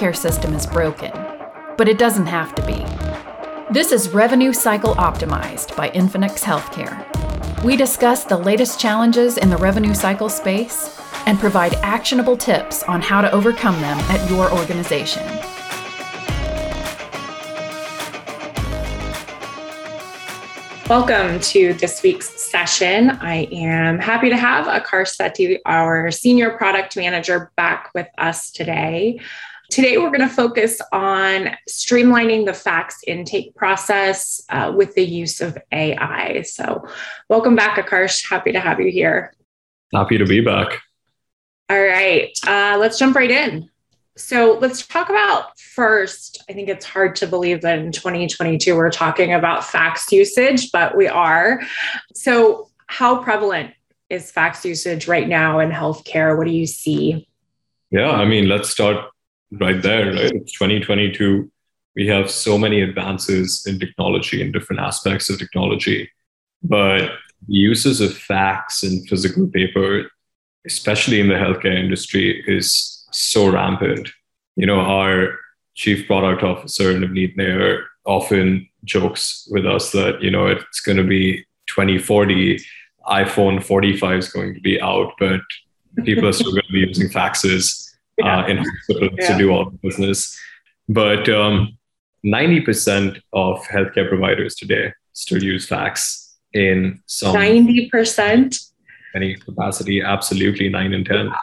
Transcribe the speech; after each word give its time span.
healthcare 0.00 0.16
system 0.16 0.54
is 0.54 0.66
broken, 0.66 1.12
but 1.76 1.86
it 1.86 1.98
doesn't 1.98 2.24
have 2.24 2.54
to 2.54 2.66
be. 2.66 2.84
This 3.70 3.92
is 3.92 4.08
Revenue 4.08 4.52
Cycle 4.52 4.94
Optimized 4.94 5.76
by 5.76 5.90
Infinx 5.90 6.42
Healthcare. 6.42 7.04
We 7.62 7.76
discuss 7.76 8.24
the 8.24 8.38
latest 8.38 8.80
challenges 8.80 9.36
in 9.36 9.50
the 9.50 9.58
revenue 9.58 9.92
cycle 9.92 10.30
space 10.30 10.98
and 11.26 11.38
provide 11.38 11.74
actionable 11.82 12.34
tips 12.34 12.82
on 12.84 13.02
how 13.02 13.20
to 13.20 13.30
overcome 13.30 13.78
them 13.82 13.98
at 14.08 14.30
your 14.30 14.50
organization. 14.50 15.22
Welcome 20.88 21.40
to 21.40 21.74
this 21.74 22.02
week's 22.02 22.30
session. 22.40 23.10
I 23.10 23.46
am 23.52 23.98
happy 23.98 24.30
to 24.30 24.36
have 24.36 24.64
Aakarsh 24.64 25.14
Sethi, 25.16 25.58
our 25.66 26.10
Senior 26.10 26.56
Product 26.56 26.96
Manager, 26.96 27.52
back 27.56 27.90
with 27.94 28.08
us 28.16 28.50
today. 28.50 29.20
Today, 29.70 29.98
we're 29.98 30.10
going 30.10 30.28
to 30.28 30.28
focus 30.28 30.80
on 30.90 31.50
streamlining 31.68 32.44
the 32.44 32.52
fax 32.52 33.04
intake 33.06 33.54
process 33.54 34.42
uh, 34.48 34.72
with 34.76 34.96
the 34.96 35.04
use 35.04 35.40
of 35.40 35.56
AI. 35.70 36.42
So, 36.42 36.88
welcome 37.28 37.54
back, 37.54 37.76
Aakarsh. 37.76 38.28
Happy 38.28 38.50
to 38.50 38.58
have 38.58 38.80
you 38.80 38.90
here. 38.90 39.32
Happy 39.94 40.18
to 40.18 40.26
be 40.26 40.40
back. 40.40 40.82
All 41.68 41.80
right, 41.80 42.36
uh, 42.48 42.78
let's 42.80 42.98
jump 42.98 43.14
right 43.14 43.30
in. 43.30 43.70
So, 44.16 44.58
let's 44.60 44.84
talk 44.84 45.08
about 45.08 45.56
first. 45.60 46.42
I 46.50 46.52
think 46.52 46.68
it's 46.68 46.84
hard 46.84 47.14
to 47.16 47.28
believe 47.28 47.62
that 47.62 47.78
in 47.78 47.92
2022 47.92 48.74
we're 48.74 48.90
talking 48.90 49.34
about 49.34 49.64
fax 49.64 50.10
usage, 50.10 50.72
but 50.72 50.96
we 50.96 51.06
are. 51.06 51.62
So, 52.12 52.70
how 52.88 53.22
prevalent 53.22 53.72
is 54.08 54.32
fax 54.32 54.64
usage 54.64 55.06
right 55.06 55.28
now 55.28 55.60
in 55.60 55.70
healthcare? 55.70 56.36
What 56.36 56.48
do 56.48 56.52
you 56.52 56.66
see? 56.66 57.28
Yeah, 57.92 58.10
I 58.10 58.24
mean, 58.24 58.48
let's 58.48 58.68
start 58.68 59.06
right 59.52 59.82
there, 59.82 60.12
right? 60.12 60.32
It's 60.32 60.52
2022. 60.52 61.50
We 61.96 62.06
have 62.06 62.30
so 62.30 62.56
many 62.56 62.80
advances 62.80 63.64
in 63.66 63.78
technology 63.78 64.42
and 64.42 64.52
different 64.52 64.80
aspects 64.80 65.28
of 65.28 65.38
technology, 65.38 66.08
but 66.62 67.10
uses 67.46 68.00
of 68.00 68.16
fax 68.16 68.82
and 68.82 69.08
physical 69.08 69.48
paper, 69.48 70.10
especially 70.66 71.20
in 71.20 71.28
the 71.28 71.34
healthcare 71.34 71.76
industry, 71.76 72.44
is 72.46 73.06
so 73.10 73.50
rampant. 73.50 74.08
You 74.56 74.66
know, 74.66 74.80
our 74.80 75.36
chief 75.74 76.06
product 76.06 76.42
officer, 76.42 76.94
Navneet 76.94 77.36
Nair, 77.36 77.86
often 78.04 78.68
jokes 78.84 79.48
with 79.50 79.66
us 79.66 79.90
that, 79.92 80.22
you 80.22 80.30
know, 80.30 80.46
it's 80.46 80.80
going 80.80 80.98
to 80.98 81.04
be 81.04 81.44
2040, 81.66 82.60
iPhone 83.08 83.62
45 83.62 84.18
is 84.18 84.28
going 84.28 84.54
to 84.54 84.60
be 84.60 84.80
out, 84.80 85.12
but 85.18 85.40
people 86.04 86.28
are 86.28 86.32
still 86.32 86.52
going 86.52 86.62
to 86.66 86.72
be 86.72 86.80
using 86.80 87.08
faxes 87.08 87.89
yeah. 88.24 88.40
uh, 88.40 88.46
in 88.46 88.56
hospitals 88.58 89.12
yeah. 89.18 89.32
to 89.32 89.38
do 89.38 89.50
all 89.50 89.70
the 89.70 89.78
business. 89.78 90.38
But 90.88 91.28
um, 91.28 91.78
90% 92.24 93.20
of 93.32 93.62
healthcare 93.64 94.08
providers 94.08 94.54
today 94.54 94.92
still 95.12 95.42
use 95.42 95.66
fax 95.66 96.38
in 96.52 97.00
some 97.06 97.34
90% 97.34 98.70
any 99.14 99.36
capacity. 99.36 100.02
Absolutely, 100.02 100.68
nine 100.68 100.92
and 100.92 101.04
10. 101.04 101.26
Wow. 101.26 101.34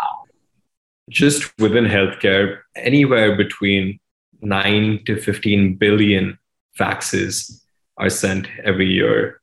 Just 1.10 1.58
within 1.60 1.86
healthcare, 1.86 2.60
anywhere 2.76 3.36
between 3.36 4.00
9 4.42 5.04
to 5.06 5.20
15 5.20 5.76
billion 5.76 6.38
faxes 6.78 7.62
are 7.98 8.10
sent 8.10 8.48
every 8.64 8.88
year. 8.88 9.42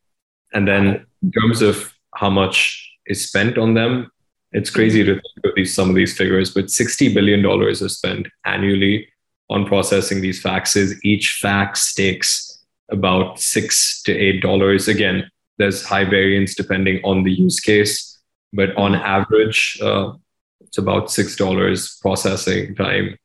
And 0.52 0.68
then, 0.68 1.06
in 1.22 1.32
terms 1.32 1.62
of 1.62 1.92
how 2.14 2.30
much 2.30 2.90
is 3.06 3.26
spent 3.26 3.58
on 3.58 3.74
them, 3.74 4.10
it's 4.54 4.70
crazy 4.70 5.02
to 5.02 5.14
think 5.14 5.44
of 5.44 5.52
these 5.56 5.74
some 5.74 5.90
of 5.90 5.96
these 5.96 6.16
figures, 6.16 6.54
but 6.54 6.66
$60 6.66 7.12
billion 7.12 7.44
is 7.68 7.96
spent 7.96 8.28
annually 8.44 9.08
on 9.50 9.66
processing 9.66 10.20
these 10.20 10.42
faxes. 10.42 10.94
Each 11.02 11.38
fax 11.42 11.92
takes 11.92 12.64
about 12.90 13.40
six 13.40 14.02
to 14.04 14.16
eight 14.16 14.40
dollars. 14.40 14.88
Again, 14.88 15.28
there's 15.58 15.84
high 15.84 16.04
variance 16.04 16.54
depending 16.54 17.00
on 17.04 17.24
the 17.24 17.32
use 17.32 17.60
case, 17.60 18.20
but 18.52 18.74
on 18.76 18.94
average, 18.94 19.78
uh, 19.82 20.12
it's 20.60 20.78
about 20.78 21.10
six 21.10 21.34
dollars 21.34 21.98
processing 22.00 22.74
time 22.76 23.18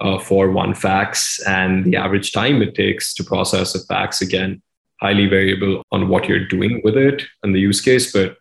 uh, 0.00 0.18
for 0.18 0.50
one 0.50 0.74
fax, 0.74 1.40
and 1.46 1.84
the 1.84 1.96
average 1.96 2.32
time 2.32 2.60
it 2.60 2.74
takes 2.74 3.14
to 3.14 3.24
process 3.24 3.74
a 3.74 3.84
fax 3.86 4.20
again 4.20 4.62
highly 5.00 5.26
variable 5.26 5.82
on 5.92 6.08
what 6.08 6.26
you're 6.26 6.48
doing 6.48 6.80
with 6.82 6.96
it 6.96 7.22
and 7.42 7.54
the 7.54 7.60
use 7.60 7.82
case, 7.82 8.12
but 8.12 8.36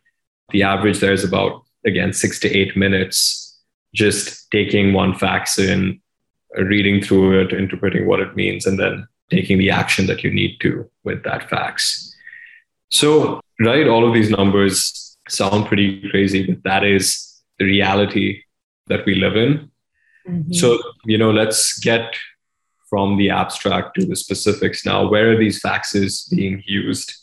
the 0.52 0.64
average 0.64 1.00
there's 1.00 1.25
about 1.25 1.65
again 1.85 2.13
six 2.13 2.40
to 2.40 2.50
eight 2.50 2.75
minutes 2.75 3.62
just 3.94 4.50
taking 4.51 4.94
one 4.94 5.13
fax 5.13 5.57
in 5.57 6.01
reading 6.57 7.01
through 7.01 7.40
it 7.41 7.53
interpreting 7.53 8.07
what 8.07 8.19
it 8.19 8.35
means 8.35 8.66
and 8.66 8.79
then 8.79 9.07
taking 9.29 9.57
the 9.57 9.69
action 9.69 10.06
that 10.07 10.23
you 10.23 10.31
need 10.31 10.57
to 10.59 10.90
with 11.03 11.23
that 11.23 11.50
fax 11.50 12.16
so 12.90 13.40
right 13.59 13.88
all 13.88 14.07
of 14.07 14.13
these 14.13 14.29
numbers 14.29 15.18
sound 15.28 15.66
pretty 15.66 16.07
crazy 16.09 16.46
but 16.46 16.63
that 16.63 16.84
is 16.84 17.41
the 17.59 17.66
reality 17.66 18.41
that 18.88 19.06
we 19.06 19.16
live 19.16 19.35
in 19.35 19.72
mm-hmm. 20.28 20.53
so 20.53 20.79
you 21.06 21.17
know 21.17 21.31
let's 21.31 21.79
get 21.79 22.16
from 22.90 23.17
the 23.17 23.29
abstract 23.29 23.96
to 23.96 24.06
the 24.06 24.16
specifics 24.16 24.85
now 24.85 25.07
where 25.07 25.31
are 25.31 25.38
these 25.38 25.62
faxes 25.62 26.29
being 26.34 26.62
used 26.66 27.13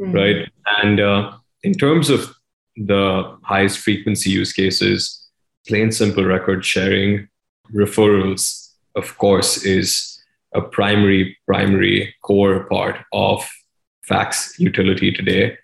mm-hmm. 0.00 0.12
right 0.12 0.52
and 0.82 1.00
uh, 1.00 1.32
in 1.62 1.72
terms 1.72 2.10
of 2.10 2.35
the 2.76 3.36
highest 3.42 3.78
frequency 3.78 4.30
use 4.30 4.52
cases, 4.52 5.28
plain 5.66 5.90
simple 5.90 6.24
record 6.24 6.64
sharing, 6.64 7.28
referrals, 7.72 8.72
of 8.94 9.16
course, 9.18 9.64
is 9.64 10.22
a 10.54 10.60
primary, 10.60 11.36
primary 11.46 12.14
core 12.22 12.64
part 12.64 12.96
of 13.12 13.48
fax 14.04 14.58
utility 14.58 15.12
today. 15.12 15.56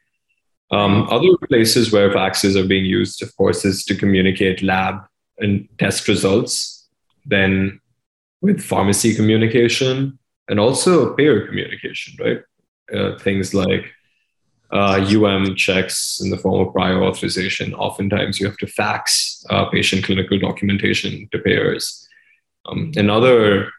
Um, 0.70 1.06
other 1.10 1.36
places 1.48 1.92
where 1.92 2.10
faxes 2.10 2.56
are 2.56 2.66
being 2.66 2.84
used, 2.84 3.22
of 3.22 3.34
course, 3.36 3.64
is 3.64 3.84
to 3.84 3.94
communicate 3.94 4.62
lab 4.62 5.02
and 5.38 5.68
test 5.78 6.08
results, 6.08 6.88
then 7.26 7.80
with 8.40 8.60
pharmacy 8.60 9.14
communication 9.14 10.18
and 10.48 10.58
also 10.58 11.14
payer 11.14 11.46
communication, 11.46 12.16
right? 12.18 12.42
Uh, 12.92 13.18
things 13.18 13.54
like 13.54 13.92
uh, 14.72 15.04
UM 15.06 15.54
checks 15.54 16.20
in 16.22 16.30
the 16.30 16.38
form 16.38 16.66
of 16.66 16.72
prior 16.72 17.02
authorization. 17.02 17.74
Oftentimes, 17.74 18.40
you 18.40 18.46
have 18.46 18.56
to 18.58 18.66
fax 18.66 19.44
uh, 19.50 19.66
patient 19.66 20.04
clinical 20.04 20.38
documentation 20.38 21.28
to 21.30 21.38
payers. 21.38 22.08
Um, 22.64 22.92
another 22.96 23.70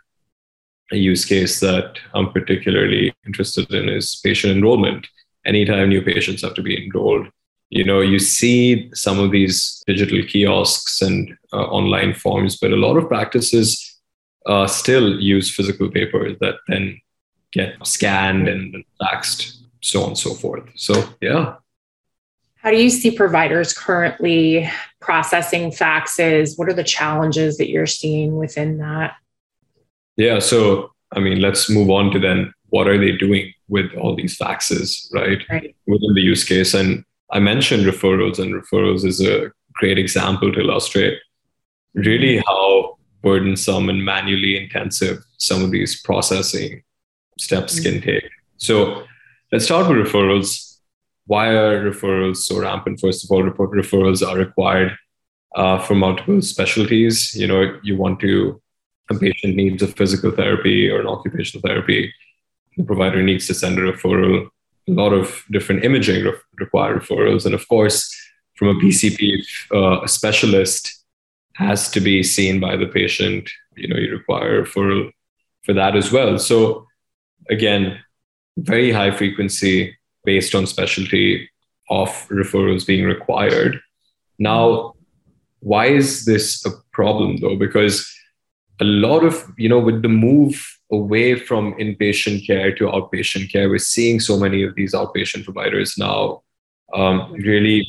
use 0.91 1.25
case 1.25 1.59
that 1.61 1.97
I'm 2.13 2.31
particularly 2.31 3.13
interested 3.25 3.71
in 3.73 3.89
is 3.89 4.19
patient 4.23 4.55
enrollment. 4.55 5.07
Anytime 5.45 5.89
new 5.89 6.01
patients 6.01 6.43
have 6.43 6.53
to 6.55 6.61
be 6.61 6.85
enrolled, 6.85 7.27
you 7.69 7.83
know, 7.83 8.01
you 8.01 8.19
see 8.19 8.91
some 8.93 9.19
of 9.19 9.31
these 9.31 9.83
digital 9.87 10.21
kiosks 10.27 11.01
and 11.01 11.35
uh, 11.51 11.63
online 11.63 12.13
forms, 12.13 12.57
but 12.57 12.71
a 12.71 12.75
lot 12.75 12.97
of 12.97 13.07
practices 13.07 13.99
uh, 14.45 14.67
still 14.67 15.19
use 15.19 15.49
physical 15.49 15.89
paper 15.89 16.35
that 16.39 16.55
then 16.67 17.01
get 17.51 17.75
scanned 17.85 18.47
and 18.47 18.83
faxed 19.01 19.62
so 19.83 20.01
on 20.01 20.09
and 20.09 20.17
so 20.17 20.33
forth. 20.33 20.63
So, 20.75 21.03
yeah. 21.21 21.55
How 22.55 22.71
do 22.71 22.81
you 22.81 22.89
see 22.89 23.11
providers 23.11 23.73
currently 23.73 24.69
processing 25.01 25.69
faxes? 25.69 26.57
What 26.57 26.69
are 26.69 26.73
the 26.73 26.83
challenges 26.83 27.57
that 27.57 27.69
you're 27.69 27.85
seeing 27.85 28.38
within 28.38 28.77
that? 28.77 29.16
Yeah, 30.16 30.39
so 30.39 30.91
I 31.11 31.19
mean, 31.19 31.41
let's 31.41 31.69
move 31.69 31.89
on 31.89 32.11
to 32.11 32.19
then 32.19 32.53
what 32.69 32.88
are 32.88 32.97
they 32.97 33.11
doing 33.11 33.53
with 33.67 33.93
all 33.95 34.16
these 34.16 34.38
faxes, 34.38 35.13
right? 35.13 35.43
right. 35.49 35.75
Within 35.85 36.13
the 36.13 36.22
use 36.22 36.43
case. 36.43 36.73
And 36.73 37.03
I 37.31 37.39
mentioned 37.39 37.85
referrals, 37.85 38.39
and 38.39 38.53
referrals 38.53 39.05
is 39.05 39.22
a 39.22 39.52
great 39.73 39.97
example 39.97 40.52
to 40.53 40.61
illustrate 40.61 41.19
really 41.93 42.41
how 42.47 42.97
burdensome 43.22 43.90
and 43.90 44.03
manually 44.03 44.58
intensive 44.58 45.23
some 45.37 45.63
of 45.63 45.72
these 45.72 46.02
processing 46.02 46.84
steps 47.37 47.79
mm-hmm. 47.79 47.99
can 47.99 48.02
take. 48.02 48.29
So 48.58 49.03
Let's 49.53 49.66
start 49.66 49.88
with 49.88 50.08
referrals. 50.08 50.79
Why 51.28 51.50
are 51.50 51.88
referrals 51.88 52.38
so 52.38 52.59
rampant? 52.59 53.00
First 53.00 53.23
of 53.23 53.29
all, 53.29 53.44
referrals 53.44 54.28
are 54.28 54.35
required 54.35 54.97
uh, 55.53 55.78
for 55.78 55.94
multiple 55.94 56.41
specialties. 56.41 57.35
You 57.35 57.46
know, 57.46 57.79
you 57.84 57.96
want 57.96 58.20
to, 58.22 58.59
a 59.11 59.14
patient 59.14 59.55
needs 59.55 59.84
a 59.84 59.88
physical 59.88 60.32
therapy 60.32 60.90
or 60.90 61.02
an 61.02 61.05
occupational 61.05 61.61
therapy. 61.61 62.11
The 62.78 62.84
provider 62.84 63.22
needs 63.22 63.46
to 63.46 63.53
send 63.53 63.78
a 63.78 63.82
referral. 63.84 64.47
A 64.88 64.91
lot 64.91 65.14
of 65.14 65.44
different 65.52 65.85
imaging 65.85 66.26
re- 66.26 66.34
require 66.56 66.99
referrals. 66.99 67.46
And 67.46 67.53
of 67.53 67.67
course, 67.67 68.11
from 68.56 68.70
a 68.70 68.73
PCP, 68.82 69.44
uh, 69.72 70.02
a 70.02 70.08
specialist 70.08 71.06
has 71.58 71.91
to 71.91 71.99
be 72.02 72.23
seen 72.23 72.59
by 72.59 72.76
the 72.76 72.88
patient. 72.88 73.52
You 73.78 73.88
know, 73.88 73.97
you 73.97 74.14
require 74.14 74.61
a 74.61 74.66
referral 74.66 75.11
for 75.61 75.73
that 75.73 75.96
as 75.96 76.11
well. 76.11 76.40
So 76.40 76.88
again, 77.52 78.03
very 78.58 78.91
high 78.91 79.11
frequency 79.11 79.96
based 80.23 80.55
on 80.55 80.66
specialty 80.66 81.50
of 81.90 82.09
referrals 82.29 82.85
being 82.85 83.05
required. 83.05 83.79
Now, 84.40 84.94
why 85.59 85.88
is 85.88 86.26
this 86.26 86.66
a 86.66 86.72
problem 86.91 87.38
though? 87.38 87.55
Because 87.55 88.09
a 88.82 88.84
lot 88.84 89.23
of, 89.23 89.52
you 89.58 89.70
know, 89.70 89.79
with 89.79 90.02
the 90.02 90.09
move 90.09 90.79
away 90.91 91.35
from 91.35 91.73
inpatient 91.76 92.46
care 92.46 92.73
to 92.76 92.85
outpatient 92.85 93.52
care, 93.52 93.70
we're 93.70 93.78
seeing 93.78 94.20
so 94.20 94.38
many 94.38 94.64
of 94.64 94.76
these 94.76 94.94
outpatient 94.94 95.44
providers 95.44 95.97
now 95.97 96.41
um, 96.94 97.32
really 97.34 97.88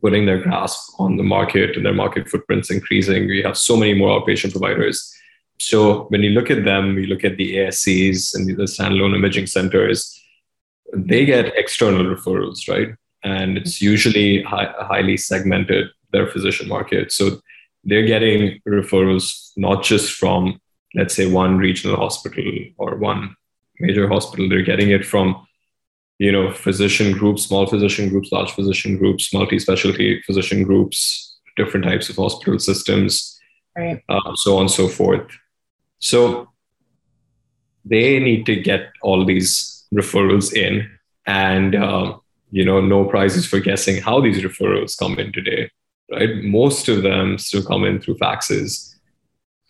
putting 0.00 0.26
their 0.26 0.42
grasp 0.42 0.92
on 0.98 1.16
the 1.16 1.22
market 1.22 1.76
and 1.76 1.86
their 1.86 1.94
market 1.94 2.28
footprints 2.28 2.70
increasing. 2.70 3.28
We 3.28 3.42
have 3.42 3.56
so 3.56 3.76
many 3.76 3.94
more 3.94 4.20
outpatient 4.20 4.50
providers. 4.50 5.14
So 5.62 6.04
when 6.04 6.22
you 6.22 6.30
look 6.30 6.50
at 6.50 6.64
them, 6.64 6.98
you 6.98 7.06
look 7.06 7.24
at 7.24 7.36
the 7.36 7.56
ASCs 7.56 8.34
and 8.34 8.48
the 8.48 8.64
standalone 8.64 9.14
imaging 9.14 9.46
centers, 9.46 10.18
they 10.94 11.24
get 11.24 11.56
external 11.56 12.04
referrals, 12.04 12.68
right? 12.68 12.94
And 13.24 13.56
it's 13.56 13.80
usually 13.80 14.42
high, 14.42 14.72
highly 14.78 15.16
segmented, 15.16 15.88
their 16.12 16.26
physician 16.26 16.68
market. 16.68 17.12
So 17.12 17.40
they're 17.84 18.06
getting 18.06 18.60
referrals 18.68 19.52
not 19.56 19.82
just 19.82 20.12
from, 20.12 20.60
let's 20.94 21.14
say, 21.14 21.26
one 21.26 21.56
regional 21.58 21.96
hospital 21.96 22.52
or 22.76 22.96
one 22.96 23.34
major 23.80 24.08
hospital, 24.08 24.48
they're 24.48 24.62
getting 24.62 24.90
it 24.90 25.04
from 25.04 25.46
you 26.22 26.30
know, 26.30 26.52
physician 26.52 27.10
groups, 27.12 27.42
small 27.42 27.66
physician 27.66 28.08
groups, 28.08 28.30
large 28.30 28.52
physician 28.52 28.96
groups, 28.96 29.34
multi-specialty 29.34 30.22
physician 30.22 30.62
groups, 30.62 31.36
different 31.56 31.84
types 31.84 32.08
of 32.08 32.14
hospital 32.14 32.60
systems, 32.60 33.40
right. 33.76 34.00
uh, 34.08 34.32
so 34.36 34.54
on 34.54 34.62
and 34.62 34.70
so 34.70 34.86
forth. 34.86 35.26
So 36.02 36.50
they 37.84 38.18
need 38.18 38.44
to 38.46 38.56
get 38.56 38.92
all 39.02 39.24
these 39.24 39.86
referrals 39.94 40.52
in, 40.52 40.90
and 41.26 41.76
uh, 41.76 42.18
you 42.50 42.64
know, 42.64 42.80
no 42.80 43.04
prizes 43.04 43.46
for 43.46 43.60
guessing 43.60 44.02
how 44.02 44.20
these 44.20 44.42
referrals 44.42 44.98
come 44.98 45.18
in 45.18 45.32
today. 45.32 45.70
Right, 46.10 46.42
most 46.42 46.88
of 46.88 47.02
them 47.02 47.38
still 47.38 47.62
come 47.62 47.84
in 47.84 48.00
through 48.00 48.16
faxes. 48.16 48.96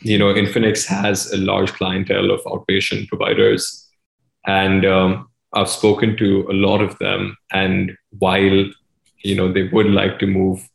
You 0.01 0.19
know, 0.19 0.33
Infinx 0.33 0.87
has 0.87 1.31
a 1.33 1.37
large 1.37 1.73
clientele 1.75 2.31
of 2.31 2.41
outpatient 2.45 3.09
providers, 3.09 3.87
and 4.47 4.87
um, 4.87 5.29
I've 5.53 5.69
spoken 5.69 6.17
to 6.17 6.47
a 6.51 6.55
lot 6.55 6.81
of 6.81 6.99
them, 6.99 7.37
and 7.53 7.93
while 8.19 8.65
you 9.19 9.35
know 9.35 9.53
they 9.53 9.65
would 9.65 9.91
like 9.91 10.19
to 10.21 10.27
move 10.27 10.67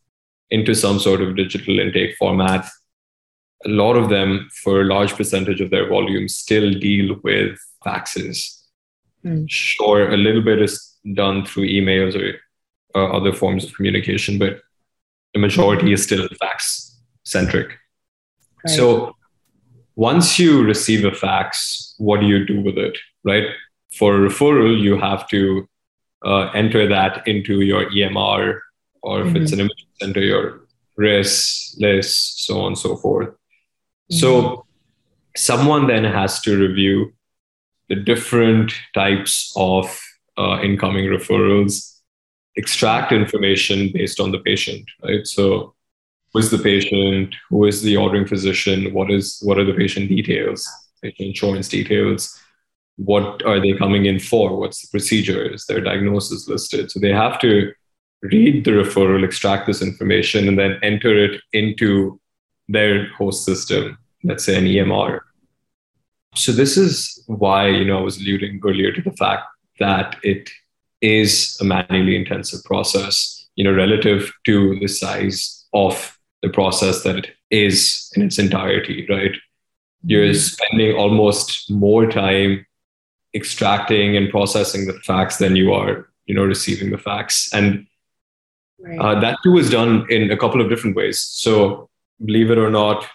into 0.51 0.75
some 0.75 0.99
sort 0.99 1.21
of 1.21 1.35
digital 1.35 1.79
intake 1.79 2.15
format, 2.17 2.69
a 3.65 3.69
lot 3.69 3.95
of 3.95 4.09
them, 4.09 4.49
for 4.63 4.81
a 4.81 4.85
large 4.85 5.15
percentage 5.15 5.61
of 5.61 5.69
their 5.69 5.87
volume, 5.89 6.27
still 6.27 6.71
deal 6.71 7.15
with 7.23 7.57
faxes. 7.85 8.63
Mm. 9.25 9.45
Sure, 9.49 10.11
a 10.11 10.17
little 10.17 10.41
bit 10.41 10.61
is 10.61 10.95
done 11.13 11.45
through 11.45 11.67
emails 11.67 12.15
or, 12.15 12.39
or 12.93 13.13
other 13.13 13.33
forms 13.33 13.65
of 13.65 13.73
communication, 13.73 14.37
but 14.37 14.61
the 15.33 15.39
majority 15.39 15.91
is 15.93 16.03
still 16.03 16.27
fax 16.39 16.99
centric. 17.23 17.69
Right. 18.65 18.75
So 18.75 19.15
once 19.95 20.37
you 20.37 20.63
receive 20.63 21.03
a 21.05 21.11
fax, 21.11 21.95
what 21.97 22.19
do 22.19 22.27
you 22.27 22.45
do 22.45 22.61
with 22.61 22.77
it, 22.77 22.97
right? 23.23 23.47
for 23.97 24.13
referral, 24.13 24.79
you 24.79 24.97
have 24.97 25.27
to 25.29 25.67
uh, 26.25 26.49
enter 26.53 26.87
that 26.87 27.27
into 27.27 27.61
your 27.61 27.89
EMR, 27.89 28.59
or 29.01 29.21
if 29.21 29.27
mm-hmm. 29.27 29.37
it's 29.37 29.51
an 29.51 29.59
imaging 29.59 29.87
center, 29.99 30.21
your 30.21 30.67
RIS, 30.97 31.75
LIS, 31.79 32.15
so 32.15 32.61
on 32.61 32.67
and 32.67 32.77
so 32.77 32.95
forth. 32.95 33.33
Mm-hmm. 34.11 34.19
So 34.19 34.65
someone 35.35 35.87
then 35.87 36.03
has 36.03 36.41
to 36.41 36.57
review 36.57 37.13
the 37.89 37.95
different 37.95 38.73
types 38.93 39.53
of 39.55 39.99
uh, 40.37 40.59
incoming 40.61 41.05
referrals, 41.05 41.99
extract 42.55 43.11
information 43.11 43.91
based 43.93 44.19
on 44.19 44.31
the 44.31 44.39
patient, 44.39 44.85
right? 45.03 45.25
So 45.25 45.73
who 46.33 46.39
is 46.39 46.51
the 46.51 46.57
patient? 46.57 47.35
Who 47.49 47.65
is 47.65 47.81
the 47.81 47.97
ordering 47.97 48.27
physician? 48.27 48.93
What 48.93 49.09
is 49.09 49.39
what 49.41 49.57
are 49.57 49.63
the 49.63 49.73
patient 49.73 50.09
details, 50.09 50.67
patient 51.01 51.27
insurance 51.29 51.69
details? 51.69 52.37
what 52.97 53.45
are 53.45 53.59
they 53.59 53.73
coming 53.73 54.05
in 54.05 54.19
for? 54.19 54.57
What's 54.57 54.81
the 54.81 54.87
procedure? 54.89 55.53
Is 55.53 55.65
their 55.65 55.81
diagnosis 55.81 56.47
listed? 56.47 56.91
So 56.91 56.99
they 56.99 57.13
have 57.13 57.39
to 57.41 57.71
read 58.23 58.65
the 58.65 58.71
referral, 58.71 59.23
extract 59.23 59.67
this 59.67 59.81
information, 59.81 60.47
and 60.47 60.57
then 60.57 60.79
enter 60.81 61.15
it 61.15 61.39
into 61.53 62.19
their 62.67 63.09
host 63.13 63.45
system, 63.45 63.97
let's 64.23 64.45
say 64.45 64.57
an 64.57 64.65
EMR. 64.65 65.21
So 66.35 66.51
this 66.51 66.77
is 66.77 67.23
why 67.27 67.67
you 67.67 67.85
know 67.85 67.99
I 67.99 68.01
was 68.01 68.17
alluding 68.17 68.61
earlier 68.63 68.91
to 68.91 69.01
the 69.01 69.11
fact 69.13 69.47
that 69.79 70.17
it 70.23 70.49
is 71.01 71.57
a 71.61 71.63
manually 71.63 72.15
intensive 72.15 72.63
process, 72.63 73.47
you 73.55 73.63
know, 73.63 73.73
relative 73.73 74.31
to 74.45 74.79
the 74.79 74.87
size 74.87 75.65
of 75.73 76.17
the 76.41 76.49
process 76.49 77.03
that 77.03 77.15
it 77.15 77.27
is 77.49 78.11
in 78.15 78.21
its 78.21 78.39
entirety, 78.39 79.05
right? 79.09 79.35
You're 80.03 80.25
mm-hmm. 80.25 80.33
spending 80.33 80.95
almost 80.95 81.71
more 81.71 82.07
time 82.09 82.65
extracting 83.35 84.15
and 84.15 84.29
processing 84.29 84.85
the 84.85 84.93
facts 85.05 85.37
than 85.37 85.55
you 85.55 85.73
are 85.73 86.07
you 86.27 86.35
know 86.35 86.43
receiving 86.43 86.91
the 86.91 86.97
facts. 86.97 87.51
and 87.53 87.87
right. 88.79 88.99
uh, 88.99 89.19
that 89.19 89.37
too 89.43 89.57
is 89.57 89.69
done 89.69 90.05
in 90.09 90.29
a 90.29 90.37
couple 90.37 90.61
of 90.61 90.69
different 90.69 90.95
ways 90.95 91.19
so 91.19 91.89
believe 92.23 92.51
it 92.51 92.57
or 92.57 92.69
not 92.69 93.05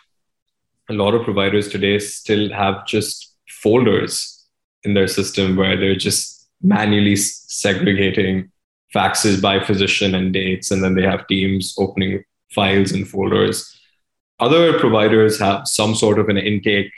a 0.90 0.94
lot 0.94 1.14
of 1.14 1.24
providers 1.24 1.68
today 1.68 1.98
still 1.98 2.52
have 2.52 2.86
just 2.86 3.34
folders 3.48 4.46
in 4.84 4.94
their 4.94 5.06
system 5.06 5.56
where 5.56 5.76
they're 5.76 5.94
just 5.94 6.48
manually 6.62 7.16
segregating 7.16 8.50
faxes 8.94 9.40
by 9.40 9.58
physician 9.58 10.14
and 10.14 10.32
dates 10.32 10.70
and 10.70 10.82
then 10.84 10.94
they 10.94 11.02
have 11.02 11.26
teams 11.26 11.74
opening 11.78 12.22
files 12.50 12.92
and 12.92 13.08
folders 13.08 13.72
other 14.42 14.78
providers 14.78 15.38
have 15.38 15.68
some 15.68 15.94
sort 15.94 16.18
of 16.18 16.28
an 16.28 16.36
intake 16.36 16.92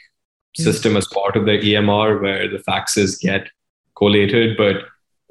hmm. 0.57 0.63
system 0.63 0.97
as 0.97 1.07
part 1.09 1.37
of 1.37 1.45
the 1.45 1.59
EMR 1.59 2.21
where 2.23 2.49
the 2.49 2.59
faxes 2.59 3.21
get 3.21 3.49
collated, 3.97 4.57
but 4.57 4.77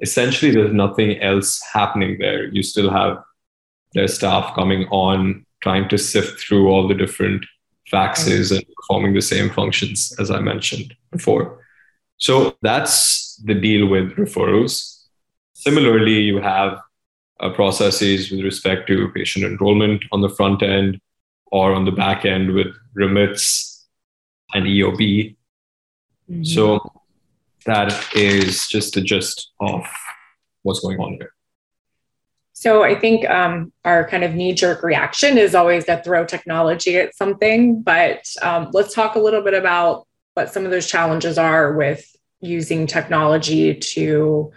essentially 0.00 0.52
there's 0.52 0.72
nothing 0.72 1.20
else 1.20 1.60
happening 1.72 2.18
there. 2.18 2.46
You 2.46 2.62
still 2.62 2.90
have 2.90 3.22
their 3.94 4.06
staff 4.06 4.54
coming 4.54 4.86
on, 4.90 5.44
trying 5.64 5.88
to 5.88 5.96
sift 5.96 6.38
through 6.38 6.68
all 6.68 6.86
the 6.86 6.94
different 7.02 7.42
faxes 7.90 8.54
and 8.54 8.62
performing 8.76 9.14
the 9.14 9.28
same 9.34 9.48
functions 9.48 10.14
as 10.18 10.30
I 10.30 10.40
mentioned 10.40 10.94
before. 11.10 11.44
So 12.18 12.56
that's 12.60 13.36
the 13.48 13.54
deal 13.54 13.86
with 13.86 14.12
referrals. 14.16 14.74
Similarly, 15.54 16.18
you 16.30 16.38
have 16.38 16.78
uh, 17.40 17.50
processes 17.50 18.30
with 18.30 18.40
respect 18.40 18.86
to 18.88 19.08
patient 19.14 19.44
enrollment 19.44 20.04
on 20.12 20.20
the 20.20 20.28
front 20.28 20.62
end 20.62 21.00
or 21.46 21.72
on 21.72 21.86
the 21.86 21.96
back 22.04 22.26
end 22.26 22.52
with 22.52 22.72
remits 22.94 23.86
and 24.54 24.66
EOB. 24.66 25.36
Mm-hmm. 26.30 26.44
So 26.44 26.92
that 27.64 27.90
is 28.14 28.68
just 28.68 28.98
a 28.98 29.00
gist 29.00 29.50
of 29.60 29.82
what's 30.62 30.80
going 30.80 31.00
on 31.00 31.14
here. 31.14 31.33
So 32.56 32.84
I 32.84 32.98
think 32.98 33.28
um, 33.28 33.72
our 33.84 34.08
kind 34.08 34.22
of 34.22 34.34
knee 34.34 34.54
jerk 34.54 34.84
reaction 34.84 35.38
is 35.38 35.56
always 35.56 35.86
to 35.86 36.00
throw 36.04 36.24
technology 36.24 36.96
at 36.96 37.14
something, 37.16 37.82
but 37.82 38.24
um, 38.42 38.70
let's 38.72 38.94
talk 38.94 39.16
a 39.16 39.18
little 39.18 39.42
bit 39.42 39.54
about 39.54 40.06
what 40.34 40.52
some 40.52 40.64
of 40.64 40.70
those 40.70 40.86
challenges 40.86 41.36
are 41.36 41.74
with 41.74 42.08
using 42.40 42.86
technology 42.86 43.74
to 43.74 44.52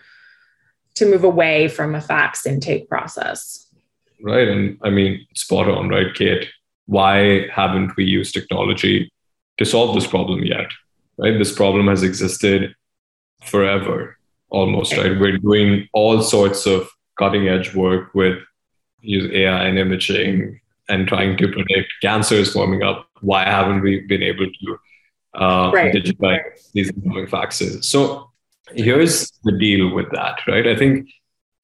to 0.94 1.06
move 1.06 1.24
away 1.24 1.68
from 1.68 1.96
a 1.96 2.01
fax 2.01 2.46
intake 2.46 2.88
process. 2.88 3.68
Right, 4.22 4.48
and 4.48 4.77
I 4.84 4.89
mean 4.89 5.25
spot 5.34 5.68
on, 5.68 5.89
right, 5.89 6.13
Kate? 6.13 6.48
Why 6.86 7.48
haven't 7.50 7.96
we 7.98 8.06
used 8.06 8.34
technology 8.34 9.12
to 9.58 9.66
solve 9.66 9.96
this 9.96 10.08
problem 10.08 10.44
yet, 10.44 10.68
right? 11.18 11.38
This 11.38 11.54
problem 11.54 11.88
has 11.88 12.04
existed 12.04 12.75
forever, 13.44 14.18
almost, 14.50 14.96
right? 14.98 15.20
We're 15.20 15.38
doing 15.38 15.88
all 15.94 16.22
sorts 16.22 16.66
of 16.68 16.88
cutting 17.18 17.48
edge 17.48 17.74
work 17.74 18.14
with 18.14 18.40
use 19.02 19.32
AI 19.32 19.64
and 19.66 19.78
imaging 19.78 20.60
and 20.90 21.08
trying 21.08 21.38
to 21.38 21.48
predict 21.48 21.92
cancers 22.02 22.54
forming 22.54 22.84
up. 22.84 23.08
Why 23.22 23.44
haven't 23.44 23.82
we 23.82 24.02
been 24.02 24.24
able 24.24 24.46
to 24.46 24.80
uh, 25.42 25.72
right. 25.74 25.94
digitize 25.94 26.72
these 26.74 26.90
incoming 26.90 27.28
faxes? 27.28 27.86
So 27.86 28.32
here's 28.74 29.32
the 29.44 29.58
deal 29.58 29.94
with 29.94 30.10
that, 30.12 30.40
right? 30.48 30.68
I 30.68 30.76
think 30.76 31.10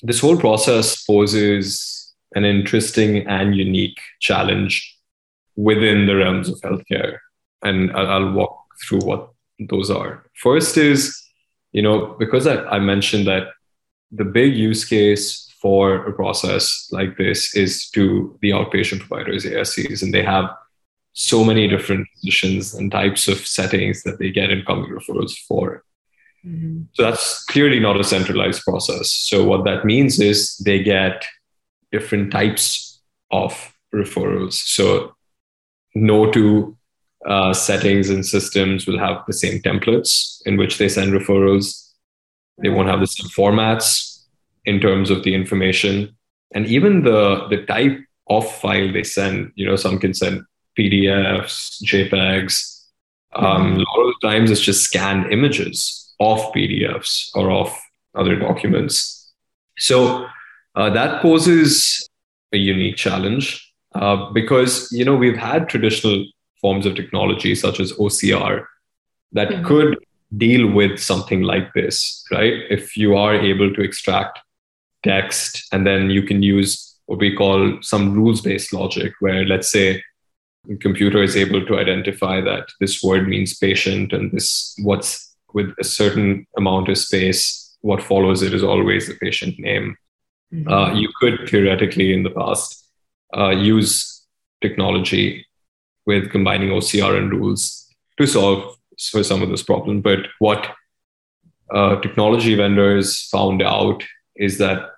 this 0.01 0.19
whole 0.19 0.37
process 0.37 1.03
poses 1.03 2.13
an 2.35 2.45
interesting 2.45 3.27
and 3.27 3.55
unique 3.55 3.99
challenge 4.19 4.97
within 5.55 6.07
the 6.07 6.15
realms 6.15 6.49
of 6.49 6.59
healthcare 6.61 7.19
and 7.63 7.91
I'll, 7.93 8.31
walk 8.31 8.59
through 8.83 8.99
what 8.99 9.29
those 9.69 9.89
are. 9.89 10.25
First 10.35 10.77
is, 10.77 11.17
you 11.71 11.81
know, 11.81 12.15
because 12.19 12.47
I, 12.47 12.63
I 12.65 12.79
mentioned 12.79 13.27
that 13.27 13.47
the 14.13 14.25
big 14.25 14.55
use 14.55 14.85
case 14.85 15.49
for 15.61 16.05
a 16.05 16.13
process 16.13 16.89
like 16.91 17.17
this 17.17 17.55
is 17.55 17.89
to 17.91 18.37
the 18.41 18.51
outpatient 18.51 18.99
providers, 18.99 19.45
ASCs, 19.45 20.03
and 20.03 20.13
they 20.13 20.23
have 20.23 20.49
so 21.13 21.43
many 21.43 21.67
different 21.67 22.07
positions 22.15 22.73
and 22.73 22.91
types 22.91 23.27
of 23.27 23.37
settings 23.45 24.03
that 24.03 24.19
they 24.19 24.31
get 24.31 24.51
incoming 24.51 24.91
referrals 24.91 25.37
for. 25.47 25.83
Mm-hmm. 26.45 26.83
So 26.93 27.03
that's 27.03 27.45
clearly 27.45 27.79
not 27.79 27.99
a 27.99 28.03
centralized 28.03 28.63
process. 28.63 29.11
So 29.11 29.43
what 29.45 29.63
that 29.65 29.85
means 29.85 30.19
is 30.19 30.57
they 30.57 30.83
get 30.83 31.23
different 31.91 32.31
types 32.31 33.01
of 33.31 33.73
referrals. 33.93 34.53
So 34.53 35.15
no 35.95 36.31
two 36.31 36.75
uh, 37.25 37.53
settings 37.53 38.09
and 38.09 38.25
systems 38.25 38.85
will 38.85 38.99
have 38.99 39.23
the 39.27 39.33
same 39.33 39.61
templates 39.61 40.41
in 40.45 40.57
which 40.57 40.77
they 40.77 40.89
send 40.89 41.13
referrals. 41.13 41.82
They 42.61 42.69
won't 42.69 42.89
have 42.89 42.99
the 42.99 43.07
same 43.07 43.29
formats 43.29 44.23
in 44.65 44.79
terms 44.79 45.09
of 45.09 45.23
the 45.23 45.33
information. 45.33 46.15
And 46.53 46.65
even 46.67 47.03
the, 47.03 47.47
the 47.49 47.65
type 47.65 47.99
of 48.27 48.49
file 48.49 48.91
they 48.91 49.03
send, 49.03 49.51
you 49.55 49.65
know, 49.65 49.75
some 49.75 49.99
can 49.99 50.13
send 50.13 50.43
PDFs, 50.77 51.83
JPEGs. 51.83 52.81
Um, 53.35 53.45
mm-hmm. 53.45 53.79
A 53.79 53.99
lot 53.99 54.09
of 54.09 54.21
times 54.21 54.51
it's 54.51 54.61
just 54.61 54.83
scanned 54.83 55.31
images 55.31 56.13
of 56.19 56.39
PDFs 56.53 57.29
or 57.35 57.51
of 57.51 57.75
other 58.15 58.35
documents. 58.37 59.33
So 59.77 60.27
uh, 60.75 60.89
that 60.91 61.21
poses 61.21 62.07
a 62.51 62.57
unique 62.57 62.95
challenge 62.95 63.73
uh, 63.95 64.31
because 64.31 64.91
you 64.91 65.03
know 65.05 65.15
we've 65.15 65.37
had 65.37 65.69
traditional 65.69 66.25
forms 66.61 66.85
of 66.85 66.95
technology 66.95 67.55
such 67.55 67.79
as 67.79 67.91
OCR 67.93 68.65
that 69.33 69.49
mm-hmm. 69.49 69.65
could 69.65 69.97
deal 70.37 70.71
with 70.71 70.99
something 70.99 71.41
like 71.41 71.73
this, 71.73 72.25
right? 72.31 72.53
If 72.69 72.97
you 72.97 73.15
are 73.15 73.35
able 73.35 73.73
to 73.73 73.81
extract 73.81 74.39
text 75.03 75.67
and 75.71 75.85
then 75.85 76.09
you 76.09 76.23
can 76.23 76.41
use 76.41 76.95
what 77.05 77.19
we 77.19 77.35
call 77.35 77.81
some 77.81 78.13
rules 78.13 78.41
based 78.41 78.73
logic, 78.73 79.13
where 79.19 79.45
let's 79.45 79.71
say 79.71 80.01
the 80.65 80.77
computer 80.77 81.21
is 81.21 81.35
able 81.35 81.65
to 81.65 81.77
identify 81.77 82.39
that 82.41 82.69
this 82.79 83.03
word 83.03 83.27
means 83.27 83.57
patient 83.57 84.13
and 84.13 84.31
this 84.31 84.73
what's 84.81 85.35
with 85.53 85.73
a 85.79 85.83
certain 85.83 86.47
amount 86.57 86.89
of 86.89 86.97
space, 86.97 87.77
what 87.81 88.01
follows 88.01 88.41
it 88.41 88.53
is 88.53 88.63
always 88.63 89.07
the 89.07 89.13
patient 89.15 89.59
name. 89.59 89.95
Mm-hmm. 90.53 90.71
Uh, 90.71 90.93
you 90.93 91.09
could 91.19 91.47
theoretically 91.47 92.13
in 92.13 92.23
the 92.23 92.31
past 92.31 92.87
uh, 93.37 93.49
use 93.49 94.25
technology 94.61 95.45
with 96.05 96.31
combining 96.31 96.69
OCR 96.69 97.17
and 97.17 97.31
rules 97.31 97.87
to 98.17 98.25
solve 98.25 98.77
for 98.99 99.23
some 99.23 99.41
of 99.41 99.49
this 99.49 99.63
problem. 99.63 100.01
But 100.01 100.27
what 100.39 100.67
uh, 101.73 101.99
technology 102.01 102.55
vendors 102.55 103.27
found 103.29 103.61
out 103.61 104.03
is 104.35 104.57
that 104.57 104.91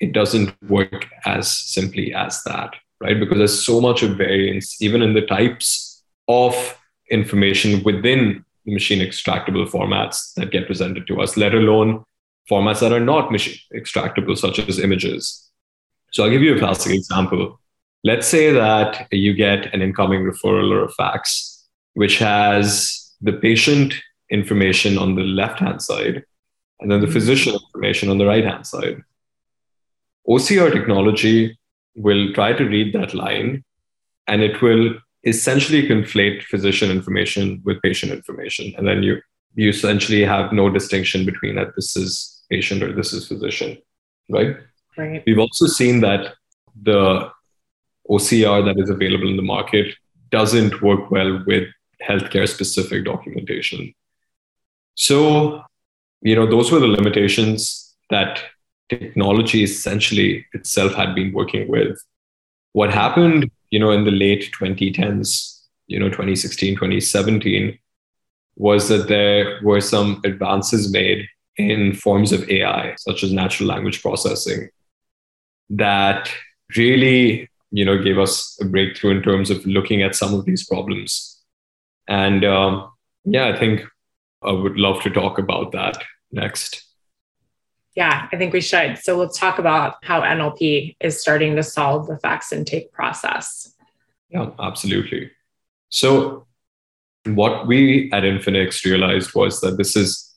it 0.00 0.12
doesn't 0.12 0.54
work 0.68 1.06
as 1.24 1.50
simply 1.50 2.12
as 2.14 2.42
that, 2.44 2.74
right? 3.00 3.18
Because 3.18 3.38
there's 3.38 3.64
so 3.64 3.80
much 3.80 4.02
of 4.02 4.16
variance, 4.16 4.80
even 4.82 5.02
in 5.02 5.14
the 5.14 5.26
types 5.26 6.02
of 6.28 6.78
information 7.10 7.82
within 7.84 8.44
machine 8.66 8.98
extractable 9.00 9.68
formats 9.68 10.34
that 10.34 10.50
get 10.50 10.66
presented 10.66 11.06
to 11.06 11.20
us, 11.20 11.36
let 11.36 11.54
alone 11.54 12.04
formats 12.50 12.80
that 12.80 12.92
are 12.92 13.00
not 13.00 13.30
machine 13.30 13.58
extractable, 13.74 14.36
such 14.36 14.58
as 14.58 14.78
images. 14.78 15.50
So 16.12 16.24
I'll 16.24 16.30
give 16.30 16.42
you 16.42 16.56
a 16.56 16.58
classic 16.58 16.92
example. 16.92 17.60
Let's 18.04 18.26
say 18.26 18.52
that 18.52 19.08
you 19.10 19.34
get 19.34 19.72
an 19.74 19.82
incoming 19.82 20.22
referral 20.22 20.70
or 20.70 20.84
a 20.84 20.90
fax, 20.90 21.64
which 21.94 22.18
has 22.18 23.05
the 23.26 23.34
patient 23.34 23.94
information 24.30 24.98
on 24.98 25.14
the 25.14 25.22
left 25.22 25.60
hand 25.60 25.82
side 25.82 26.24
and 26.80 26.90
then 26.90 27.00
the 27.00 27.06
mm-hmm. 27.06 27.12
physician 27.12 27.54
information 27.54 28.08
on 28.08 28.18
the 28.18 28.26
right 28.26 28.44
hand 28.44 28.66
side. 28.66 29.02
OCR 30.28 30.72
technology 30.72 31.56
will 31.94 32.32
try 32.32 32.52
to 32.52 32.64
read 32.64 32.92
that 32.94 33.14
line 33.14 33.64
and 34.26 34.42
it 34.42 34.60
will 34.60 34.94
essentially 35.24 35.88
conflate 35.88 36.42
physician 36.42 36.90
information 36.90 37.60
with 37.64 37.80
patient 37.82 38.12
information. 38.12 38.72
And 38.76 38.86
then 38.86 39.02
you, 39.02 39.20
you 39.54 39.68
essentially 39.68 40.22
have 40.24 40.52
no 40.52 40.68
distinction 40.68 41.24
between 41.24 41.56
that 41.56 41.74
this 41.74 41.96
is 41.96 42.44
patient 42.50 42.82
or 42.82 42.92
this 42.92 43.12
is 43.12 43.26
physician, 43.26 43.78
right? 44.28 44.56
Right. 44.96 45.22
We've 45.26 45.38
also 45.38 45.66
seen 45.66 46.00
that 46.00 46.34
the 46.82 47.30
OCR 48.08 48.64
that 48.64 48.80
is 48.80 48.90
available 48.90 49.28
in 49.28 49.36
the 49.36 49.42
market 49.42 49.94
doesn't 50.30 50.82
work 50.82 51.10
well 51.10 51.42
with 51.46 51.68
healthcare 52.08 52.48
specific 52.48 53.04
documentation. 53.04 53.94
So, 54.94 55.62
you 56.22 56.34
know, 56.34 56.46
those 56.48 56.70
were 56.70 56.80
the 56.80 56.86
limitations 56.86 57.94
that 58.10 58.42
technology 58.88 59.64
essentially 59.64 60.46
itself 60.52 60.94
had 60.94 61.14
been 61.14 61.32
working 61.32 61.68
with. 61.68 61.98
What 62.72 62.92
happened, 62.92 63.50
you 63.70 63.78
know, 63.78 63.90
in 63.90 64.04
the 64.04 64.10
late 64.10 64.52
2010s, 64.58 65.62
you 65.86 65.98
know, 65.98 66.08
2016, 66.08 66.74
2017, 66.74 67.78
was 68.56 68.88
that 68.88 69.08
there 69.08 69.60
were 69.62 69.80
some 69.80 70.20
advances 70.24 70.90
made 70.90 71.26
in 71.56 71.94
forms 71.94 72.32
of 72.32 72.48
AI, 72.50 72.94
such 72.96 73.22
as 73.22 73.32
natural 73.32 73.68
language 73.68 74.02
processing, 74.02 74.68
that 75.70 76.30
really, 76.76 77.48
you 77.70 77.84
know, 77.84 78.02
gave 78.02 78.18
us 78.18 78.58
a 78.60 78.64
breakthrough 78.64 79.16
in 79.16 79.22
terms 79.22 79.50
of 79.50 79.64
looking 79.66 80.02
at 80.02 80.14
some 80.14 80.34
of 80.34 80.44
these 80.44 80.66
problems. 80.66 81.35
And 82.08 82.44
um, 82.44 82.90
yeah, 83.24 83.48
I 83.48 83.58
think 83.58 83.82
I 84.42 84.52
would 84.52 84.76
love 84.76 85.02
to 85.02 85.10
talk 85.10 85.38
about 85.38 85.72
that 85.72 86.02
next. 86.30 86.82
Yeah, 87.94 88.28
I 88.30 88.36
think 88.36 88.52
we 88.52 88.60
should. 88.60 88.98
So 88.98 89.16
let's 89.16 89.38
talk 89.38 89.58
about 89.58 89.96
how 90.02 90.20
NLP 90.20 90.96
is 91.00 91.20
starting 91.20 91.56
to 91.56 91.62
solve 91.62 92.06
the 92.06 92.18
fax 92.18 92.52
intake 92.52 92.92
process. 92.92 93.72
Yeah, 94.28 94.50
absolutely. 94.58 95.30
So, 95.88 96.46
what 97.24 97.66
we 97.66 98.10
at 98.12 98.22
Infinx 98.22 98.84
realized 98.84 99.34
was 99.34 99.60
that 99.60 99.78
this 99.78 99.96
is 99.96 100.34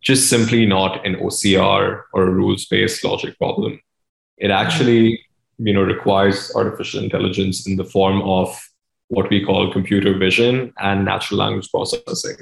just 0.00 0.30
simply 0.30 0.66
not 0.66 1.04
an 1.06 1.16
OCR 1.16 2.02
or 2.12 2.22
a 2.22 2.30
rules 2.30 2.66
based 2.66 3.04
logic 3.04 3.36
problem. 3.38 3.80
It 4.38 4.50
actually 4.50 5.20
you 5.58 5.72
know, 5.72 5.82
requires 5.82 6.52
artificial 6.54 7.02
intelligence 7.02 7.66
in 7.66 7.76
the 7.76 7.84
form 7.84 8.22
of 8.22 8.56
what 9.08 9.30
we 9.30 9.44
call 9.44 9.72
computer 9.72 10.16
vision 10.16 10.72
and 10.78 11.04
natural 11.04 11.38
language 11.38 11.70
processing. 11.70 12.36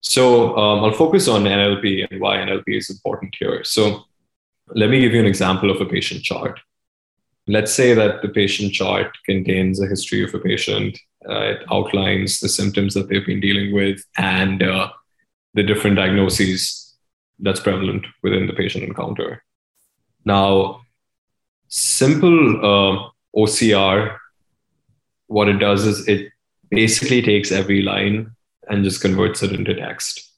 So 0.00 0.56
um, 0.56 0.84
I'll 0.84 0.92
focus 0.92 1.28
on 1.28 1.44
NLP 1.44 2.06
and 2.10 2.20
why 2.20 2.36
NLP 2.36 2.64
is 2.68 2.90
important 2.90 3.34
here. 3.38 3.64
So 3.64 4.04
let 4.68 4.90
me 4.90 5.00
give 5.00 5.12
you 5.12 5.20
an 5.20 5.26
example 5.26 5.70
of 5.70 5.80
a 5.80 5.86
patient 5.86 6.22
chart. 6.22 6.60
Let's 7.48 7.72
say 7.72 7.94
that 7.94 8.22
the 8.22 8.28
patient 8.28 8.72
chart 8.72 9.16
contains 9.24 9.80
a 9.80 9.86
history 9.86 10.24
of 10.24 10.34
a 10.34 10.38
patient. 10.38 10.98
Uh, 11.28 11.40
it 11.40 11.64
outlines 11.72 12.40
the 12.40 12.48
symptoms 12.48 12.94
that 12.94 13.08
they've 13.08 13.26
been 13.26 13.40
dealing 13.40 13.74
with 13.74 14.04
and 14.16 14.62
uh, 14.62 14.90
the 15.54 15.62
different 15.62 15.96
diagnoses 15.96 16.94
that's 17.38 17.60
prevalent 17.60 18.06
within 18.22 18.46
the 18.46 18.52
patient 18.52 18.84
encounter. 18.84 19.42
Now, 20.24 20.82
simple 21.68 22.58
uh, 22.64 23.08
OCR, 23.36 24.18
what 25.26 25.48
it 25.48 25.58
does 25.58 25.86
is 25.86 26.06
it 26.08 26.30
basically 26.70 27.22
takes 27.22 27.52
every 27.52 27.82
line 27.82 28.32
and 28.68 28.84
just 28.84 29.00
converts 29.00 29.42
it 29.42 29.52
into 29.52 29.74
text. 29.74 30.32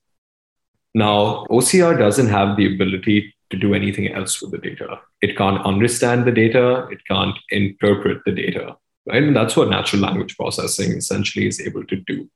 Now, 0.94 1.46
OCR 1.50 1.98
doesn't 1.98 2.28
have 2.28 2.56
the 2.56 2.74
ability 2.74 3.34
to 3.50 3.56
do 3.56 3.74
anything 3.74 4.12
else 4.12 4.42
with 4.42 4.50
the 4.50 4.58
data. 4.58 5.00
It 5.22 5.36
can't 5.36 5.64
understand 5.64 6.26
the 6.26 6.32
data, 6.32 6.86
it 6.90 7.04
can't 7.06 7.36
interpret 7.50 8.22
the 8.24 8.32
data, 8.32 8.76
right? 9.06 9.22
And 9.22 9.34
that's 9.34 9.56
what 9.56 9.70
natural 9.70 10.02
language 10.02 10.36
processing 10.36 10.92
essentially 10.92 11.46
is 11.46 11.60
able 11.60 11.84
to 11.84 11.96
do. 11.96 12.28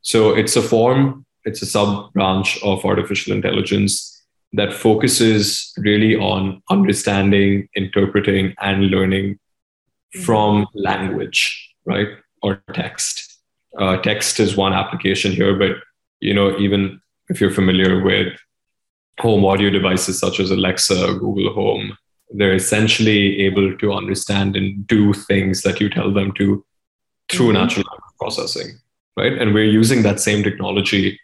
So 0.00 0.34
it's 0.34 0.56
a 0.56 0.62
form, 0.62 1.26
it's 1.44 1.62
a 1.62 1.66
sub 1.66 2.12
branch 2.12 2.62
of 2.62 2.84
artificial 2.84 3.34
intelligence 3.34 4.22
that 4.52 4.72
focuses 4.72 5.72
really 5.78 6.14
on 6.16 6.62
understanding, 6.70 7.68
interpreting, 7.74 8.54
and 8.60 8.86
learning 8.86 9.38
from 10.22 10.62
mm-hmm. 10.62 10.78
language, 10.78 11.73
right? 11.86 12.08
Or 12.42 12.62
text 12.72 13.34
uh, 13.78 13.96
text 13.98 14.40
is 14.40 14.56
one 14.56 14.72
application 14.72 15.32
here, 15.32 15.54
but 15.56 15.76
you 16.20 16.32
know, 16.32 16.56
even 16.58 17.00
if 17.28 17.40
you're 17.40 17.50
familiar 17.50 18.02
with 18.02 18.32
home 19.20 19.44
audio 19.44 19.70
devices 19.70 20.18
such 20.18 20.40
as 20.40 20.50
Alexa, 20.50 21.14
Google 21.18 21.52
Home, 21.54 21.96
they're 22.30 22.54
essentially 22.54 23.40
able 23.40 23.76
to 23.76 23.92
understand 23.92 24.56
and 24.56 24.86
do 24.86 25.12
things 25.12 25.62
that 25.62 25.80
you 25.80 25.88
tell 25.88 26.12
them 26.12 26.32
to 26.32 26.64
through 27.30 27.48
mm-hmm. 27.48 27.58
natural 27.58 27.84
language 27.90 28.16
processing, 28.18 28.78
right? 29.16 29.32
And 29.32 29.54
we're 29.54 29.64
using 29.64 30.02
that 30.02 30.20
same 30.20 30.42
technology 30.42 31.18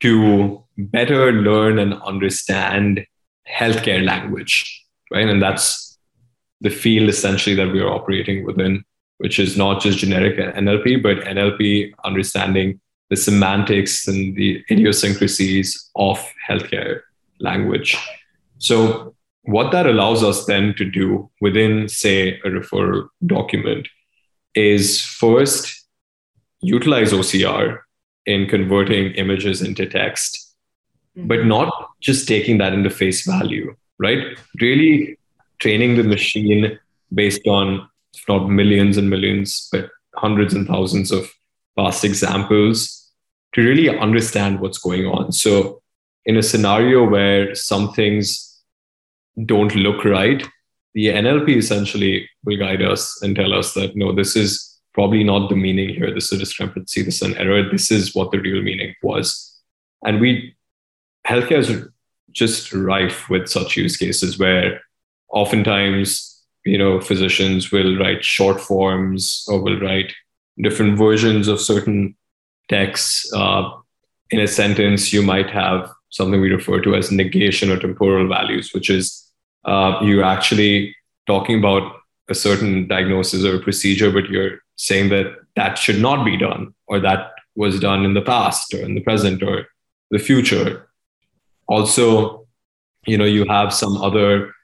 to 0.00 0.62
better 0.76 1.32
learn 1.32 1.78
and 1.78 1.94
understand 2.02 3.06
healthcare 3.48 4.04
language, 4.04 4.84
right? 5.10 5.28
And 5.28 5.40
that's 5.42 5.98
the 6.60 6.70
field 6.70 7.08
essentially 7.08 7.56
that 7.56 7.72
we 7.72 7.80
are 7.80 7.88
operating 7.88 8.44
within 8.44 8.84
which 9.22 9.38
is 9.38 9.56
not 9.56 9.80
just 9.80 9.98
generic 9.98 10.36
NLP, 10.36 11.00
but 11.00 11.18
NLP 11.18 11.92
understanding 12.04 12.80
the 13.08 13.14
semantics 13.16 14.08
and 14.08 14.34
the 14.34 14.64
idiosyncrasies 14.68 15.90
of 15.94 16.18
healthcare 16.48 17.02
language. 17.38 17.96
So, 18.58 19.14
what 19.42 19.70
that 19.70 19.86
allows 19.86 20.24
us 20.24 20.44
then 20.46 20.74
to 20.76 20.84
do 20.84 21.30
within, 21.40 21.88
say, 21.88 22.40
a 22.40 22.48
referral 22.48 23.08
document 23.24 23.86
is 24.56 25.00
first 25.00 25.86
utilize 26.60 27.12
OCR 27.12 27.78
in 28.26 28.48
converting 28.48 29.12
images 29.14 29.62
into 29.62 29.86
text, 29.86 30.52
mm-hmm. 31.16 31.28
but 31.28 31.46
not 31.46 31.72
just 32.00 32.26
taking 32.26 32.58
that 32.58 32.72
into 32.72 32.90
face 32.90 33.24
value, 33.24 33.76
right? 34.00 34.36
Really 34.60 35.16
training 35.60 35.96
the 35.96 36.02
machine 36.02 36.76
based 37.14 37.46
on 37.46 37.88
if 38.14 38.24
not 38.28 38.48
millions 38.48 38.96
and 38.96 39.08
millions, 39.08 39.68
but 39.72 39.90
hundreds 40.14 40.54
and 40.54 40.66
thousands 40.66 41.10
of 41.10 41.30
past 41.76 42.04
examples 42.04 43.10
to 43.54 43.62
really 43.62 43.88
understand 43.88 44.60
what's 44.60 44.78
going 44.78 45.06
on. 45.06 45.32
So, 45.32 45.82
in 46.24 46.36
a 46.36 46.42
scenario 46.42 47.08
where 47.08 47.54
some 47.54 47.92
things 47.92 48.62
don't 49.44 49.74
look 49.74 50.04
right, 50.04 50.46
the 50.94 51.08
NLP 51.08 51.56
essentially 51.56 52.28
will 52.44 52.58
guide 52.58 52.82
us 52.82 53.20
and 53.22 53.34
tell 53.34 53.52
us 53.52 53.74
that 53.74 53.96
no, 53.96 54.12
this 54.12 54.36
is 54.36 54.80
probably 54.94 55.24
not 55.24 55.48
the 55.48 55.56
meaning 55.56 55.88
here. 55.88 56.12
This 56.12 56.26
is 56.26 56.32
a 56.32 56.38
discrepancy. 56.38 57.02
This 57.02 57.22
is 57.22 57.22
an 57.22 57.36
error. 57.36 57.68
This 57.70 57.90
is 57.90 58.14
what 58.14 58.30
the 58.30 58.38
real 58.38 58.62
meaning 58.62 58.94
was. 59.02 59.60
And 60.04 60.20
we, 60.20 60.54
healthcare 61.26 61.58
is 61.58 61.88
just 62.30 62.72
rife 62.72 63.28
with 63.28 63.48
such 63.48 63.76
use 63.76 63.96
cases 63.96 64.38
where 64.38 64.80
oftentimes, 65.28 66.31
you 66.64 66.78
know, 66.78 67.00
physicians 67.00 67.72
will 67.72 67.98
write 67.98 68.24
short 68.24 68.60
forms 68.60 69.44
or 69.48 69.60
will 69.60 69.78
write 69.80 70.12
different 70.58 70.98
versions 70.98 71.48
of 71.48 71.60
certain 71.60 72.16
texts. 72.68 73.30
Uh, 73.34 73.70
in 74.30 74.40
a 74.40 74.46
sentence, 74.46 75.12
you 75.12 75.22
might 75.22 75.50
have 75.50 75.90
something 76.10 76.40
we 76.40 76.50
refer 76.50 76.80
to 76.80 76.94
as 76.94 77.10
negation 77.10 77.70
or 77.70 77.78
temporal 77.78 78.28
values, 78.28 78.72
which 78.72 78.90
is 78.90 79.30
uh, 79.64 79.98
you're 80.02 80.24
actually 80.24 80.94
talking 81.26 81.58
about 81.58 81.96
a 82.28 82.34
certain 82.34 82.86
diagnosis 82.86 83.44
or 83.44 83.58
procedure, 83.58 84.10
but 84.10 84.28
you're 84.28 84.58
saying 84.76 85.08
that 85.10 85.34
that 85.56 85.76
should 85.78 86.00
not 86.00 86.24
be 86.24 86.36
done 86.36 86.74
or 86.86 87.00
that 87.00 87.32
was 87.54 87.80
done 87.80 88.04
in 88.04 88.14
the 88.14 88.22
past 88.22 88.72
or 88.74 88.80
in 88.80 88.94
the 88.94 89.00
present 89.00 89.42
or 89.42 89.66
the 90.10 90.18
future. 90.18 90.88
Also, 91.68 92.46
you 93.06 93.18
know, 93.18 93.24
you 93.24 93.44
have 93.46 93.72
some 93.72 93.96
other 93.96 94.54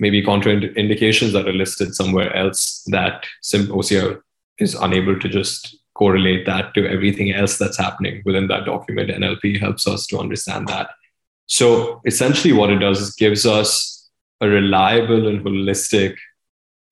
maybe 0.00 0.22
contraindications 0.22 1.32
that 1.32 1.48
are 1.48 1.52
listed 1.52 1.94
somewhere 1.94 2.34
else 2.34 2.82
that 2.86 3.26
OCR 3.44 4.20
is 4.58 4.74
unable 4.74 5.18
to 5.18 5.28
just 5.28 5.76
correlate 5.94 6.44
that 6.46 6.74
to 6.74 6.88
everything 6.88 7.32
else 7.32 7.56
that's 7.56 7.78
happening 7.78 8.22
within 8.24 8.48
that 8.48 8.64
document. 8.64 9.10
NLP 9.10 9.60
helps 9.60 9.86
us 9.86 10.06
to 10.08 10.18
understand 10.18 10.68
that. 10.68 10.90
So 11.46 12.00
essentially, 12.04 12.52
what 12.52 12.70
it 12.70 12.78
does 12.78 13.00
is 13.00 13.14
gives 13.14 13.46
us 13.46 14.10
a 14.40 14.48
reliable 14.48 15.28
and 15.28 15.44
holistic 15.44 16.16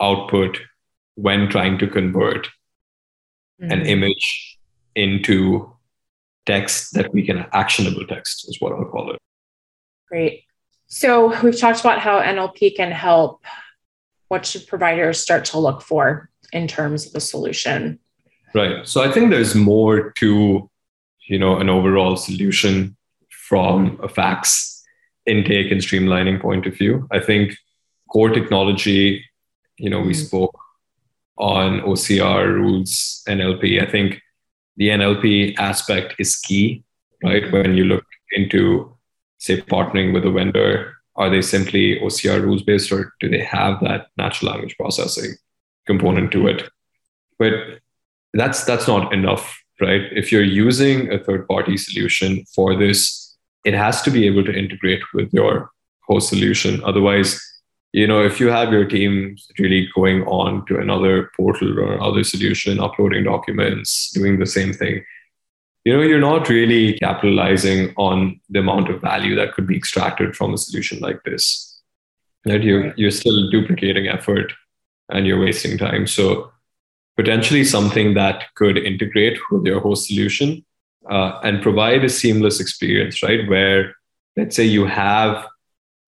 output 0.00 0.58
when 1.14 1.48
trying 1.48 1.78
to 1.78 1.86
convert 1.86 2.46
mm-hmm. 3.60 3.70
an 3.70 3.86
image 3.86 4.58
into 4.94 5.72
text 6.46 6.94
that 6.94 7.12
we 7.12 7.24
can 7.24 7.46
actionable 7.52 8.06
text 8.06 8.48
is 8.48 8.60
what 8.60 8.72
I'll 8.72 8.84
call 8.84 9.12
it. 9.12 9.18
Great. 10.08 10.44
So 10.94 11.32
we've 11.42 11.58
talked 11.58 11.80
about 11.80 12.00
how 12.00 12.20
NLP 12.20 12.76
can 12.76 12.92
help. 12.92 13.46
What 14.28 14.44
should 14.44 14.66
providers 14.66 15.18
start 15.18 15.46
to 15.46 15.58
look 15.58 15.80
for 15.80 16.28
in 16.52 16.68
terms 16.68 17.06
of 17.06 17.14
a 17.14 17.20
solution? 17.20 17.98
Right. 18.54 18.86
So 18.86 19.02
I 19.02 19.10
think 19.10 19.30
there's 19.30 19.54
more 19.54 20.10
to, 20.18 20.70
you 21.28 21.38
know, 21.38 21.56
an 21.56 21.70
overall 21.70 22.16
solution 22.16 22.94
from 23.30 23.98
a 24.02 24.08
fax 24.08 24.84
intake 25.24 25.72
and 25.72 25.80
streamlining 25.80 26.42
point 26.42 26.66
of 26.66 26.76
view. 26.76 27.08
I 27.10 27.20
think 27.20 27.56
core 28.10 28.28
technology, 28.28 29.24
you 29.78 29.88
know, 29.88 30.00
we 30.00 30.12
mm-hmm. 30.12 30.26
spoke 30.26 30.60
on 31.38 31.80
OCR 31.80 32.52
rules, 32.52 33.22
NLP. 33.26 33.82
I 33.82 33.90
think 33.90 34.20
the 34.76 34.88
NLP 34.90 35.56
aspect 35.56 36.16
is 36.18 36.36
key, 36.36 36.84
right? 37.24 37.50
When 37.50 37.76
you 37.76 37.84
look 37.84 38.04
into, 38.32 38.94
say, 39.42 39.60
partnering 39.60 40.14
with 40.14 40.24
a 40.24 40.30
vendor, 40.30 40.94
are 41.16 41.28
they 41.28 41.42
simply 41.42 41.98
OCR 42.00 42.40
rules 42.42 42.62
based 42.62 42.90
or 42.92 43.12
do 43.20 43.28
they 43.28 43.42
have 43.42 43.80
that 43.80 44.06
natural 44.16 44.52
language 44.52 44.76
processing 44.76 45.34
component 45.86 46.32
to 46.32 46.46
it? 46.46 46.68
But 47.38 47.52
that's 48.34 48.64
that's 48.64 48.88
not 48.88 49.12
enough, 49.12 49.58
right? 49.80 50.02
If 50.12 50.32
you're 50.32 50.42
using 50.42 51.12
a 51.12 51.18
third-party 51.18 51.76
solution 51.76 52.44
for 52.54 52.76
this, 52.76 53.36
it 53.64 53.74
has 53.74 54.00
to 54.02 54.10
be 54.10 54.26
able 54.26 54.44
to 54.44 54.56
integrate 54.56 55.02
with 55.12 55.32
your 55.32 55.70
host 56.08 56.28
solution. 56.28 56.82
Otherwise, 56.84 57.40
you 57.92 58.06
know, 58.06 58.24
if 58.24 58.40
you 58.40 58.48
have 58.48 58.72
your 58.72 58.86
team 58.86 59.36
really 59.58 59.88
going 59.94 60.22
on 60.22 60.64
to 60.66 60.78
another 60.78 61.30
portal 61.36 61.78
or 61.78 62.02
other 62.02 62.24
solution, 62.24 62.80
uploading 62.80 63.24
documents, 63.24 64.10
doing 64.12 64.38
the 64.38 64.46
same 64.46 64.72
thing, 64.72 65.04
you 65.84 65.92
know, 65.92 66.02
you're 66.02 66.20
not 66.20 66.48
really 66.48 66.98
capitalizing 66.98 67.92
on 67.96 68.40
the 68.48 68.60
amount 68.60 68.88
of 68.88 69.00
value 69.00 69.34
that 69.36 69.54
could 69.54 69.66
be 69.66 69.76
extracted 69.76 70.36
from 70.36 70.54
a 70.54 70.58
solution 70.58 71.00
like 71.00 71.22
this. 71.24 71.80
Right? 72.46 72.62
You're, 72.62 72.94
you're 72.96 73.10
still 73.10 73.50
duplicating 73.50 74.08
effort 74.08 74.52
and 75.08 75.26
you're 75.26 75.40
wasting 75.40 75.78
time. 75.78 76.06
So 76.06 76.52
potentially 77.16 77.64
something 77.64 78.14
that 78.14 78.44
could 78.54 78.78
integrate 78.78 79.38
with 79.50 79.64
your 79.64 79.80
host 79.80 80.08
solution 80.08 80.64
uh, 81.10 81.40
and 81.42 81.62
provide 81.62 82.04
a 82.04 82.08
seamless 82.08 82.60
experience, 82.60 83.22
right? 83.22 83.48
Where 83.48 83.96
let's 84.36 84.56
say 84.56 84.64
you 84.64 84.86
have 84.86 85.46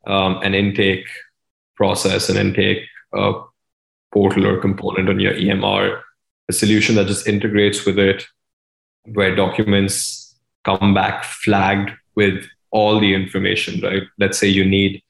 um, 0.06 0.40
an 0.42 0.54
intake 0.54 1.06
process 1.76 2.28
an 2.28 2.36
intake 2.36 2.78
take 2.78 2.88
a 3.14 3.32
portal 4.12 4.46
or 4.46 4.60
component 4.60 5.08
on 5.08 5.18
your 5.18 5.34
EMR, 5.34 6.00
a 6.48 6.52
solution 6.52 6.94
that 6.94 7.06
just 7.06 7.26
integrates 7.26 7.84
with 7.84 7.98
it, 7.98 8.24
where 9.06 9.34
documents 9.34 10.36
come 10.64 10.94
back 10.94 11.24
flagged 11.24 11.90
with 12.14 12.46
all 12.70 12.98
the 12.98 13.14
information, 13.14 13.80
right? 13.80 14.02
Let's 14.18 14.38
say 14.38 14.48
you 14.48 14.64
need 14.64 15.02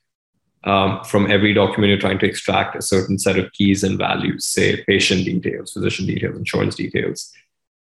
um, 0.65 1.05
from 1.05 1.31
every 1.31 1.53
document 1.53 1.91
you're 1.91 1.99
trying 1.99 2.19
to 2.19 2.27
extract 2.27 2.75
a 2.75 2.83
certain 2.83 3.19
set 3.19 3.39
of 3.39 3.53
keys 3.53 3.85
and 3.85 3.99
values, 3.99 4.47
say 4.47 4.83
patient 4.85 5.25
details, 5.25 5.73
physician 5.73 6.07
details, 6.07 6.37
insurance 6.37 6.75
details. 6.75 7.33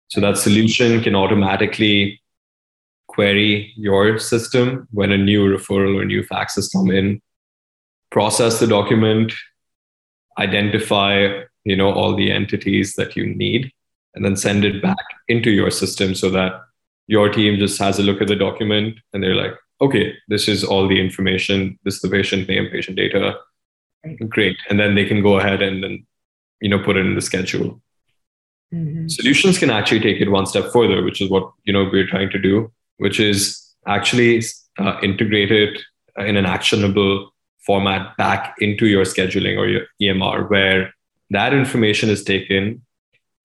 So 0.08 0.20
that 0.20 0.36
solution 0.36 1.02
can 1.02 1.14
automatically 1.14 2.20
query 3.08 3.72
your 3.76 4.18
system 4.18 4.86
when 4.90 5.12
a 5.12 5.18
new 5.18 5.44
referral 5.46 6.00
or 6.00 6.04
new 6.04 6.22
fax 6.22 6.54
has 6.56 6.68
come 6.68 6.90
in 6.90 7.20
process 8.10 8.60
the 8.60 8.66
document, 8.66 9.32
identify 10.38 11.42
you 11.64 11.76
know 11.76 11.92
all 11.92 12.14
the 12.14 12.30
entities 12.30 12.94
that 12.94 13.16
you 13.16 13.26
need, 13.26 13.72
and 14.14 14.24
then 14.24 14.36
send 14.36 14.64
it 14.64 14.82
back 14.82 14.96
into 15.28 15.50
your 15.50 15.70
system 15.70 16.14
so 16.14 16.30
that 16.30 16.62
your 17.06 17.28
team 17.28 17.58
just 17.58 17.78
has 17.78 17.98
a 17.98 18.02
look 18.02 18.20
at 18.20 18.28
the 18.28 18.36
document 18.36 18.98
and 19.12 19.22
they're 19.22 19.34
like, 19.34 19.54
okay, 19.80 20.14
this 20.28 20.48
is 20.48 20.64
all 20.64 20.88
the 20.88 21.00
information. 21.00 21.78
This 21.84 21.96
is 21.96 22.00
the 22.02 22.08
patient 22.08 22.48
name, 22.48 22.68
patient 22.70 22.96
data. 22.96 23.36
Great, 24.28 24.56
and 24.70 24.78
then 24.78 24.94
they 24.94 25.04
can 25.04 25.22
go 25.22 25.38
ahead 25.38 25.60
and 25.60 25.82
then 25.82 26.06
you 26.60 26.68
know 26.68 26.78
put 26.78 26.96
it 26.96 27.04
in 27.04 27.14
the 27.14 27.20
schedule. 27.20 27.80
Mm-hmm. 28.72 29.08
Solutions 29.08 29.58
can 29.58 29.70
actually 29.70 30.00
take 30.00 30.20
it 30.20 30.30
one 30.30 30.46
step 30.46 30.72
further, 30.72 31.02
which 31.02 31.20
is 31.20 31.30
what 31.30 31.50
you 31.64 31.72
know 31.72 31.88
we're 31.90 32.06
trying 32.06 32.30
to 32.30 32.38
do, 32.38 32.70
which 32.98 33.18
is 33.18 33.74
actually 33.86 34.42
uh, 34.78 34.98
integrate 35.02 35.50
it 35.50 35.80
in 36.18 36.36
an 36.36 36.46
actionable 36.46 37.34
format 37.66 38.16
back 38.16 38.54
into 38.60 38.86
your 38.86 39.04
scheduling 39.04 39.58
or 39.58 39.66
your 39.66 39.86
EMR, 40.00 40.48
where 40.48 40.94
that 41.30 41.52
information 41.52 42.08
is 42.08 42.22
taken. 42.24 42.84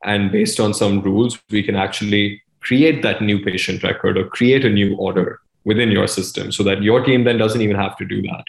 And 0.04 0.32
based 0.32 0.60
on 0.60 0.74
some 0.74 1.02
rules, 1.02 1.40
we 1.50 1.64
can 1.64 1.76
actually 1.76 2.42
create 2.62 3.02
that 3.04 3.22
new 3.22 3.44
patient 3.44 3.84
record 3.84 4.18
or 4.18 4.28
create 4.28 4.66
a 4.66 4.70
new 4.70 4.96
order 4.98 5.40
within 5.66 5.92
your 5.92 6.08
system 6.08 6.52
so 6.52 6.64
that 6.64 6.84
your 6.84 7.04
team 7.04 7.24
then 7.24 7.38
doesn't 7.38 7.62
even 7.62 7.76
have 7.76 7.98
to 7.98 8.06
do 8.06 8.22
that. 8.24 8.46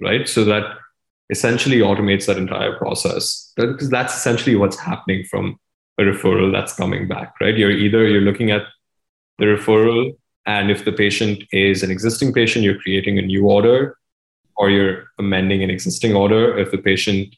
Right. 0.00 0.28
So 0.28 0.44
that 0.44 0.78
essentially 1.30 1.78
automates 1.78 2.26
that 2.26 2.38
entire 2.38 2.76
process 2.76 3.52
because 3.56 3.90
that's 3.90 4.14
essentially 4.14 4.56
what's 4.56 4.78
happening 4.78 5.24
from 5.24 5.58
a 5.98 6.02
referral 6.02 6.52
that's 6.52 6.74
coming 6.74 7.06
back. 7.06 7.34
Right. 7.40 7.56
You're 7.56 7.70
either 7.70 8.06
you're 8.06 8.22
looking 8.22 8.50
at 8.50 8.62
the 9.38 9.46
referral 9.46 10.16
and 10.46 10.70
if 10.70 10.84
the 10.84 10.92
patient 10.92 11.44
is 11.52 11.82
an 11.82 11.90
existing 11.90 12.32
patient, 12.32 12.64
you're 12.64 12.80
creating 12.80 13.18
a 13.18 13.22
new 13.22 13.46
order 13.46 13.96
or 14.56 14.70
you're 14.70 15.04
amending 15.18 15.62
an 15.62 15.70
existing 15.70 16.14
order. 16.14 16.58
If 16.58 16.70
the 16.70 16.78
patient 16.78 17.34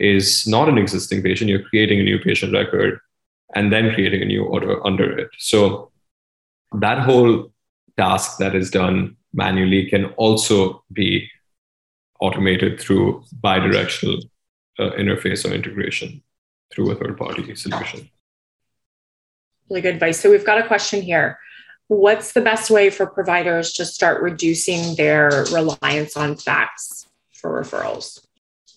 is 0.00 0.46
not 0.46 0.68
an 0.68 0.78
existing 0.78 1.22
patient, 1.22 1.50
you're 1.50 1.68
creating 1.68 2.00
a 2.00 2.02
new 2.02 2.18
patient 2.18 2.52
record 2.52 2.98
and 3.54 3.72
then 3.72 3.94
creating 3.94 4.22
a 4.22 4.24
new 4.24 4.44
order 4.44 4.84
under 4.86 5.18
it. 5.18 5.30
So 5.38 5.90
that 6.72 7.00
whole 7.00 7.52
task 7.96 8.38
that 8.38 8.54
is 8.54 8.70
done 8.70 9.16
manually 9.32 9.88
can 9.88 10.06
also 10.16 10.82
be 10.92 11.28
automated 12.20 12.80
through 12.80 13.24
bidirectional 13.42 14.22
uh, 14.78 14.90
interface 14.90 15.48
or 15.48 15.52
integration 15.52 16.22
through 16.72 16.90
a 16.90 16.94
third 16.94 17.18
party 17.18 17.54
solution. 17.54 18.08
Really 19.68 19.82
good 19.82 19.94
advice. 19.94 20.20
So 20.20 20.30
we've 20.30 20.46
got 20.46 20.58
a 20.58 20.66
question 20.66 21.02
here 21.02 21.38
what's 21.90 22.32
the 22.34 22.40
best 22.40 22.70
way 22.70 22.88
for 22.88 23.04
providers 23.04 23.72
to 23.72 23.84
start 23.84 24.22
reducing 24.22 24.94
their 24.94 25.44
reliance 25.50 26.16
on 26.16 26.36
fax 26.36 27.08
for 27.32 27.60
referrals? 27.60 28.24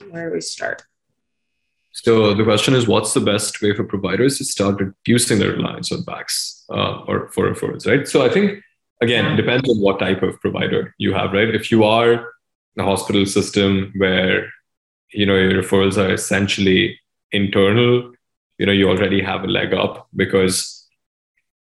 Where 0.10 0.30
do 0.30 0.34
we 0.34 0.42
start? 0.42 0.82
So 1.94 2.34
the 2.34 2.44
question 2.44 2.74
is, 2.74 2.88
what's 2.88 3.14
the 3.14 3.22
best 3.22 3.62
way 3.62 3.74
for 3.76 3.84
providers 3.84 4.40
to 4.40 4.46
start 4.46 4.82
reducing 4.82 5.38
their 5.38 5.52
reliance 5.52 5.92
on 5.92 6.04
backs 6.04 6.66
uh, 6.70 7.02
or 7.08 7.30
for 7.30 7.54
referrals, 7.54 7.86
right? 7.86 8.08
So 8.08 8.26
I 8.26 8.30
think 8.30 8.64
again, 9.02 9.34
it 9.34 9.36
depends 9.36 9.70
on 9.70 9.80
what 9.80 10.00
type 10.00 10.24
of 10.24 10.40
provider 10.42 10.96
you 10.98 11.14
have, 11.14 11.34
right? 11.34 11.54
If 11.54 11.72
you 11.72 11.84
are 11.84 12.34
a 12.80 12.84
hospital 12.84 13.26
system 13.28 13.94
where 13.98 14.50
you 15.12 15.28
know 15.28 15.36
your 15.36 15.62
referrals 15.62 15.98
are 15.98 16.12
essentially 16.12 17.00
internal, 17.32 18.12
you 18.58 18.66
know 18.66 18.72
you 18.72 18.90
already 18.90 19.22
have 19.22 19.44
a 19.44 19.48
leg 19.48 19.74
up 19.74 20.08
because 20.16 20.88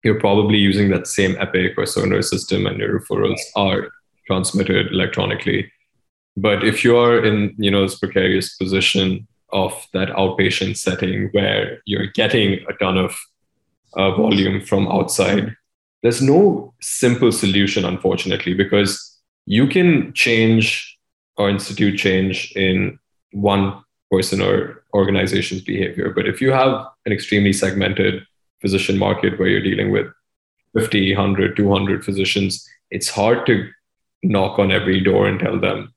you're 0.04 0.20
probably 0.20 0.58
using 0.58 0.90
that 0.90 1.08
same 1.08 1.36
Epic 1.40 1.72
or 1.76 1.84
Cerner 1.84 2.22
system, 2.22 2.66
and 2.66 2.78
your 2.78 3.00
referrals 3.00 3.40
are 3.56 3.88
transmitted 4.28 4.92
electronically. 4.92 5.72
But 6.36 6.62
if 6.64 6.84
you're 6.84 7.24
in 7.24 7.56
you 7.58 7.72
know 7.72 7.82
this 7.82 7.98
precarious 7.98 8.56
position 8.56 9.26
of 9.52 9.86
that 9.92 10.08
outpatient 10.08 10.76
setting 10.76 11.28
where 11.32 11.80
you're 11.84 12.06
getting 12.06 12.64
a 12.68 12.72
ton 12.74 12.96
of 12.96 13.16
uh, 13.96 14.14
volume 14.16 14.60
from 14.60 14.88
outside, 14.88 15.56
there's 16.02 16.22
no 16.22 16.72
simple 16.80 17.32
solution, 17.32 17.84
unfortunately, 17.84 18.54
because 18.54 19.18
you 19.46 19.66
can 19.66 20.12
change 20.12 20.98
or 21.36 21.50
institute 21.50 21.98
change 21.98 22.52
in 22.52 22.98
one 23.32 23.82
person 24.10 24.40
or 24.40 24.84
organization's 24.94 25.62
behavior. 25.62 26.10
But 26.10 26.26
if 26.26 26.40
you 26.40 26.52
have 26.52 26.86
an 27.06 27.12
extremely 27.12 27.52
segmented 27.52 28.24
physician 28.60 28.98
market 28.98 29.38
where 29.38 29.48
you're 29.48 29.62
dealing 29.62 29.90
with 29.90 30.06
50, 30.74 31.14
100, 31.14 31.56
200 31.56 32.04
physicians, 32.04 32.68
it's 32.90 33.08
hard 33.08 33.46
to 33.46 33.68
knock 34.22 34.58
on 34.58 34.70
every 34.70 35.00
door 35.00 35.26
and 35.26 35.40
tell 35.40 35.58
them 35.58 35.94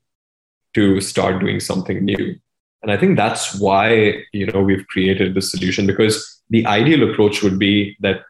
to 0.74 1.00
start 1.00 1.40
doing 1.40 1.60
something 1.60 2.04
new. 2.04 2.36
And 2.84 2.92
I 2.92 2.98
think 2.98 3.16
that's 3.16 3.58
why 3.58 4.22
you 4.34 4.44
know 4.44 4.62
we've 4.62 4.86
created 4.88 5.34
this 5.34 5.50
solution 5.50 5.86
because 5.86 6.42
the 6.50 6.66
ideal 6.66 7.10
approach 7.10 7.42
would 7.42 7.58
be 7.58 7.96
that 8.00 8.20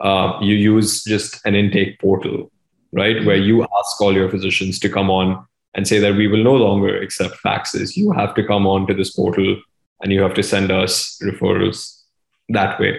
uh, 0.00 0.38
you 0.40 0.54
use 0.54 1.02
just 1.02 1.44
an 1.44 1.56
intake 1.56 1.98
portal, 1.98 2.52
right, 2.92 3.16
mm-hmm. 3.16 3.26
where 3.26 3.36
you 3.36 3.62
ask 3.62 4.00
all 4.00 4.14
your 4.14 4.30
physicians 4.30 4.78
to 4.78 4.88
come 4.88 5.10
on 5.10 5.44
and 5.74 5.88
say 5.88 5.98
that 5.98 6.14
we 6.14 6.28
will 6.28 6.44
no 6.44 6.54
longer 6.54 7.02
accept 7.02 7.34
faxes. 7.44 7.96
You 7.96 8.12
have 8.12 8.32
to 8.36 8.46
come 8.46 8.64
on 8.64 8.86
to 8.86 8.94
this 8.94 9.10
portal 9.10 9.60
and 10.00 10.12
you 10.12 10.22
have 10.22 10.34
to 10.34 10.42
send 10.44 10.70
us 10.70 11.18
referrals 11.20 12.00
that 12.48 12.78
way. 12.78 12.96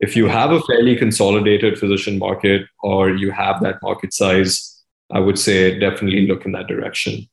If 0.00 0.16
you 0.16 0.26
have 0.26 0.50
a 0.50 0.60
fairly 0.62 0.96
consolidated 0.96 1.78
physician 1.78 2.18
market 2.18 2.66
or 2.82 3.10
you 3.10 3.30
have 3.30 3.62
that 3.62 3.80
market 3.80 4.12
size, 4.12 4.82
I 5.12 5.20
would 5.20 5.38
say 5.38 5.78
definitely 5.78 6.26
look 6.26 6.44
in 6.44 6.52
that 6.52 6.66
direction. 6.66 7.28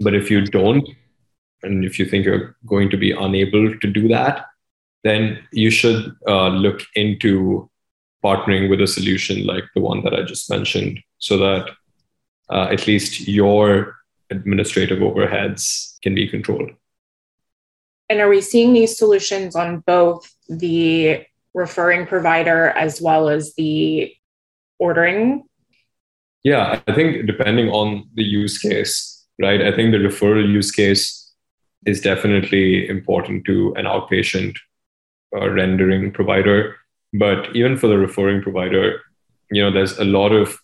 But 0.00 0.14
if 0.14 0.30
you 0.30 0.44
don't, 0.44 0.86
and 1.64 1.84
if 1.84 1.98
you 1.98 2.04
think 2.04 2.24
you're 2.24 2.56
going 2.66 2.90
to 2.90 2.96
be 2.96 3.12
unable 3.12 3.76
to 3.78 3.86
do 3.86 4.08
that, 4.08 4.46
then 5.02 5.38
you 5.52 5.70
should 5.70 6.14
uh, 6.26 6.48
look 6.48 6.80
into 6.94 7.70
partnering 8.24 8.70
with 8.70 8.80
a 8.80 8.86
solution 8.86 9.46
like 9.46 9.64
the 9.74 9.80
one 9.80 10.02
that 10.02 10.14
I 10.14 10.22
just 10.22 10.50
mentioned 10.50 11.00
so 11.18 11.36
that 11.36 11.70
uh, 12.50 12.68
at 12.70 12.86
least 12.86 13.28
your 13.28 13.96
administrative 14.30 15.00
overheads 15.00 15.98
can 16.02 16.14
be 16.14 16.26
controlled. 16.28 16.70
And 18.08 18.20
are 18.20 18.28
we 18.28 18.40
seeing 18.40 18.72
these 18.72 18.96
solutions 18.96 19.54
on 19.56 19.80
both 19.86 20.30
the 20.48 21.24
referring 21.54 22.06
provider 22.06 22.68
as 22.70 23.00
well 23.00 23.28
as 23.28 23.54
the 23.54 24.14
ordering? 24.78 25.44
Yeah, 26.42 26.80
I 26.86 26.94
think 26.94 27.26
depending 27.26 27.68
on 27.70 28.08
the 28.14 28.22
use 28.22 28.58
case, 28.58 29.24
right? 29.40 29.62
I 29.62 29.74
think 29.74 29.92
the 29.92 29.98
referral 29.98 30.46
use 30.46 30.70
case 30.70 31.23
is 31.86 32.00
definitely 32.00 32.88
important 32.88 33.44
to 33.46 33.74
an 33.76 33.84
outpatient 33.84 34.56
uh, 35.36 35.50
rendering 35.50 36.12
provider. 36.12 36.76
But 37.12 37.54
even 37.54 37.76
for 37.76 37.86
the 37.86 37.98
referring 37.98 38.42
provider, 38.42 39.00
you 39.50 39.62
know, 39.62 39.70
there's 39.70 39.98
a 39.98 40.04
lot 40.04 40.32
of 40.32 40.58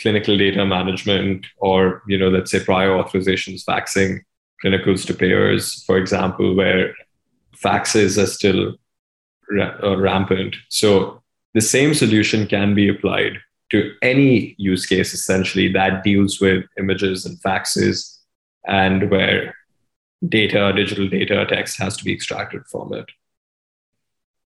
clinical 0.00 0.36
data 0.36 0.64
management 0.64 1.46
or 1.58 2.02
you 2.06 2.16
know 2.16 2.28
let's 2.28 2.50
say 2.50 2.64
prior 2.64 2.90
authorizations 2.90 3.64
faxing 3.64 4.20
clinicals 4.64 5.06
to 5.06 5.12
payers 5.12 5.82
for 5.84 5.98
example 5.98 6.54
where 6.54 6.94
faxes 7.56 8.22
are 8.22 8.26
still 8.26 8.74
ra- 9.50 9.76
uh, 9.82 9.96
rampant 9.98 10.56
so 10.68 11.22
the 11.54 11.60
same 11.60 11.92
solution 11.92 12.46
can 12.46 12.74
be 12.74 12.88
applied 12.88 13.38
to 13.70 13.92
any 14.00 14.54
use 14.58 14.86
case 14.86 15.12
essentially 15.12 15.70
that 15.70 16.02
deals 16.02 16.40
with 16.40 16.64
images 16.78 17.26
and 17.26 17.38
faxes 17.42 18.18
and 18.66 19.10
where 19.10 19.54
data 20.28 20.72
digital 20.74 21.08
data 21.08 21.44
text 21.46 21.78
has 21.78 21.96
to 21.96 22.04
be 22.04 22.12
extracted 22.12 22.62
from 22.66 22.92
it 22.94 23.06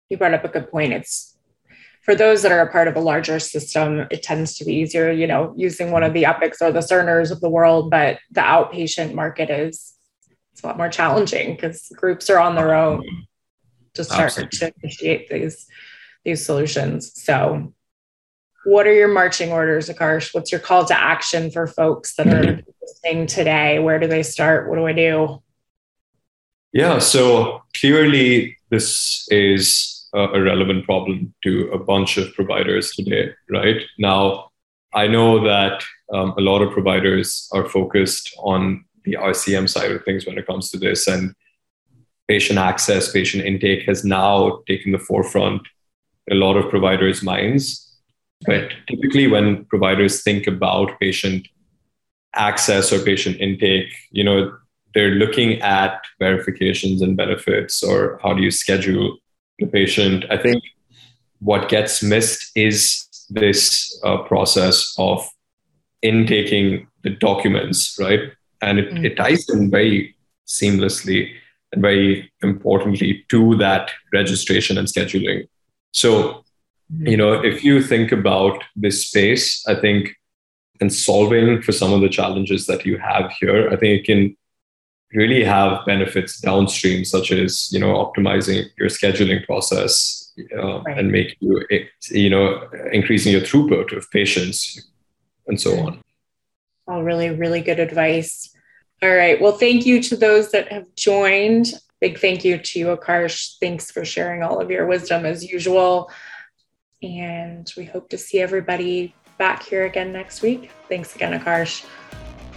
you 0.10 0.18
brought 0.18 0.34
up 0.34 0.44
a 0.44 0.50
good 0.50 0.70
point 0.70 0.94
it's 0.94 1.34
for 2.04 2.16
those 2.16 2.42
that 2.42 2.52
are 2.52 2.60
a 2.60 2.72
part 2.72 2.90
of 2.90 2.98
a 2.98 3.00
larger 3.00 3.40
system, 3.40 4.06
it 4.12 4.24
tends 4.24 4.58
to 4.58 4.66
be 4.66 4.74
easier, 4.74 5.10
you 5.10 5.26
know, 5.26 5.54
using 5.56 5.92
one 5.92 6.04
of 6.04 6.14
the 6.14 6.26
Epics 6.26 6.62
or 6.62 6.70
the 6.70 6.82
Cerners 6.82 7.32
of 7.32 7.40
the 7.40 7.50
world. 7.50 7.90
But 7.90 8.20
the 8.30 8.42
outpatient 8.42 9.14
market 9.14 9.50
is 9.50 9.94
it's 10.52 10.64
a 10.64 10.68
lot 10.68 10.78
more 10.78 10.90
challenging 10.90 11.56
because 11.56 11.90
groups 11.96 12.30
are 12.30 12.40
on 12.40 12.56
their 12.56 12.76
own 12.76 13.04
to 13.94 14.04
start 14.04 14.38
Absolutely. 14.38 14.58
to 14.60 14.74
initiate 14.84 15.30
these 15.30 15.66
these 16.26 16.46
solutions. 16.46 17.24
So 17.24 17.74
what 18.66 18.88
are 18.88 18.94
your 18.94 19.08
marching 19.08 19.52
orders, 19.52 19.90
Aakarsh? 19.90 20.34
What's 20.34 20.52
your 20.52 20.62
call 20.62 20.86
to 20.86 20.98
action 20.98 21.52
for 21.52 21.68
folks 21.68 22.16
that 22.16 22.28
are 22.28 22.62
listening 22.82 23.28
today? 23.28 23.80
Where 23.80 24.00
do 24.00 24.08
they 24.08 24.24
start? 24.24 24.70
What 24.70 24.76
do 24.76 24.86
I 24.86 24.94
do? 24.94 25.43
Yeah, 26.74 26.98
so 26.98 27.62
clearly 27.80 28.58
this 28.72 29.28
is 29.30 30.10
a 30.16 30.42
relevant 30.42 30.86
problem 30.86 31.34
to 31.44 31.70
a 31.72 31.78
bunch 31.78 32.18
of 32.18 32.34
providers 32.34 32.92
today, 32.92 33.32
right? 33.50 33.82
Now, 34.00 34.50
I 34.94 35.08
know 35.08 35.44
that 35.44 35.84
um, 36.12 36.34
a 36.38 36.42
lot 36.42 36.62
of 36.62 36.72
providers 36.72 37.48
are 37.52 37.68
focused 37.68 38.36
on 38.40 38.86
the 39.06 39.14
RCM 39.14 39.70
side 39.70 39.92
of 39.92 40.04
things 40.04 40.26
when 40.26 40.38
it 40.38 40.48
comes 40.48 40.72
to 40.72 40.78
this, 40.78 41.08
and 41.08 41.36
patient 42.28 42.58
access, 42.58 43.12
patient 43.12 43.46
intake 43.46 43.84
has 43.84 44.04
now 44.04 44.62
taken 44.68 44.92
the 44.92 45.00
forefront 45.00 45.62
a 46.32 46.36
lot 46.36 46.58
of 46.58 46.70
providers' 46.70 47.22
minds. 47.22 48.00
But 48.46 48.72
typically, 48.88 49.28
when 49.28 49.66
providers 49.66 50.24
think 50.24 50.48
about 50.48 51.00
patient 51.00 51.48
access 52.36 52.92
or 52.92 53.00
patient 53.00 53.38
intake, 53.40 53.94
you 54.12 54.24
know, 54.24 54.58
they're 54.94 55.12
looking 55.12 55.62
at 55.62 56.02
verifications 56.20 57.02
and 57.02 57.18
benefits 57.18 57.84
or 57.84 58.20
how 58.22 58.34
do 58.34 58.42
you 58.42 58.52
schedule 58.52 59.18
the 59.60 59.66
patient. 59.68 60.26
I 60.30 60.38
think 60.38 60.64
what 61.40 61.70
gets 61.70 62.04
missed 62.04 62.52
is 62.56 63.06
this 63.30 64.00
uh, 64.04 64.18
process 64.24 64.94
of 64.98 65.28
intaking 66.02 66.88
the 67.04 67.10
documents, 67.10 67.98
right? 68.00 68.32
And 68.62 68.80
it, 68.80 68.94
mm. 68.94 69.06
it 69.06 69.16
ties 69.16 69.50
in 69.50 69.70
very 69.70 70.16
seamlessly 70.48 71.34
and 71.72 71.82
very 71.82 72.32
importantly 72.42 73.26
to 73.30 73.56
that 73.58 73.92
registration 74.14 74.78
and 74.78 74.88
scheduling. 74.88 75.48
So, 75.92 76.44
mm. 76.94 77.10
you 77.10 77.18
know, 77.18 77.34
if 77.34 77.64
you 77.64 77.82
think 77.82 78.12
about 78.12 78.64
this 78.76 79.08
space, 79.08 79.66
I 79.68 79.76
think 79.76 80.16
and 80.82 80.94
solving 80.94 81.62
for 81.62 81.72
some 81.72 81.94
of 81.94 82.02
the 82.02 82.10
challenges 82.10 82.66
that 82.66 82.86
you 82.86 82.98
have 82.98 83.32
here, 83.40 83.70
I 83.70 83.76
think 83.76 84.02
it 84.02 84.06
can 84.06 84.36
really 85.14 85.44
have 85.44 85.86
benefits 85.86 86.40
downstream, 86.40 87.06
such 87.06 87.32
as 87.32 87.72
you 87.72 87.80
know 87.80 87.94
optimizing 87.94 88.66
your 88.78 88.90
scheduling 88.90 89.46
process 89.46 90.32
uh, 90.58 90.82
right. 90.82 90.98
and 90.98 91.12
make 91.12 91.36
you 91.40 91.62
you 92.10 92.30
know 92.30 92.68
increasing 92.92 93.32
your 93.32 93.42
throughput 93.42 93.96
of 93.96 94.10
patients 94.12 94.90
and 95.48 95.60
so 95.60 95.80
on. 95.80 96.02
All 96.88 97.04
really, 97.04 97.30
really 97.30 97.62
good 97.62 97.80
advice. 97.80 98.50
All 99.02 99.14
right. 99.14 99.40
Well, 99.42 99.54
thank 99.54 99.86
you 99.86 100.02
to 100.04 100.16
those 100.16 100.52
that 100.52 100.72
have 100.72 100.94
joined. 100.96 101.74
Big 102.00 102.20
thank 102.20 102.44
you 102.44 102.58
to 102.58 102.80
you, 102.80 102.88
Aakarsh. 102.88 103.58
Thanks 103.60 103.92
for 103.92 104.04
sharing 104.04 104.44
all 104.44 104.60
of 104.60 104.70
your 104.70 104.86
wisdom 104.88 105.26
as 105.26 105.50
usual. 105.50 106.12
And 107.02 107.72
we 107.78 107.86
hope 107.86 108.10
to 108.10 108.18
see 108.18 108.40
everybody 108.40 109.14
back 109.38 109.64
here 109.64 109.86
again 109.86 110.14
next 110.14 110.42
week. 110.42 110.72
Thanks 110.88 111.16
again, 111.16 111.38
Aakarsh. 111.38 111.86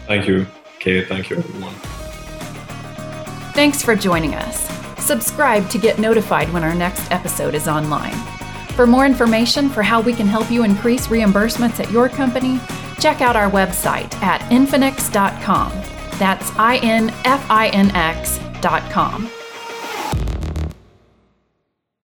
Thank 0.07 0.29
you, 0.29 0.47
Kate. 0.79 1.09
Thank 1.09 1.31
you, 1.31 1.37
everyone. 1.37 2.06
Thanks 3.57 3.81
for 3.81 3.97
joining 3.97 4.35
us. 4.35 4.69
Subscribe 5.03 5.71
to 5.71 5.79
get 5.79 5.99
notified 5.99 6.53
when 6.53 6.62
our 6.62 6.75
next 6.75 7.11
episode 7.11 7.55
is 7.55 7.66
online. 7.66 8.12
For 8.75 8.87
more 8.87 9.07
information 9.07 9.71
for 9.71 9.83
how 9.83 10.03
we 10.03 10.12
can 10.12 10.27
help 10.27 10.51
you 10.51 10.62
increase 10.62 11.07
reimbursements 11.07 11.81
at 11.81 11.90
your 11.90 12.11
company, 12.11 12.61
check 13.01 13.23
out 13.23 13.35
our 13.35 13.51
website 13.51 14.12
at 14.16 14.42
infinx.com. 14.51 15.73
That's 16.19 16.55
I 16.59 16.77
N 16.83 17.09
F 17.25 17.51
I 17.51 17.69
N 17.69 17.90
X.com. 17.97 19.31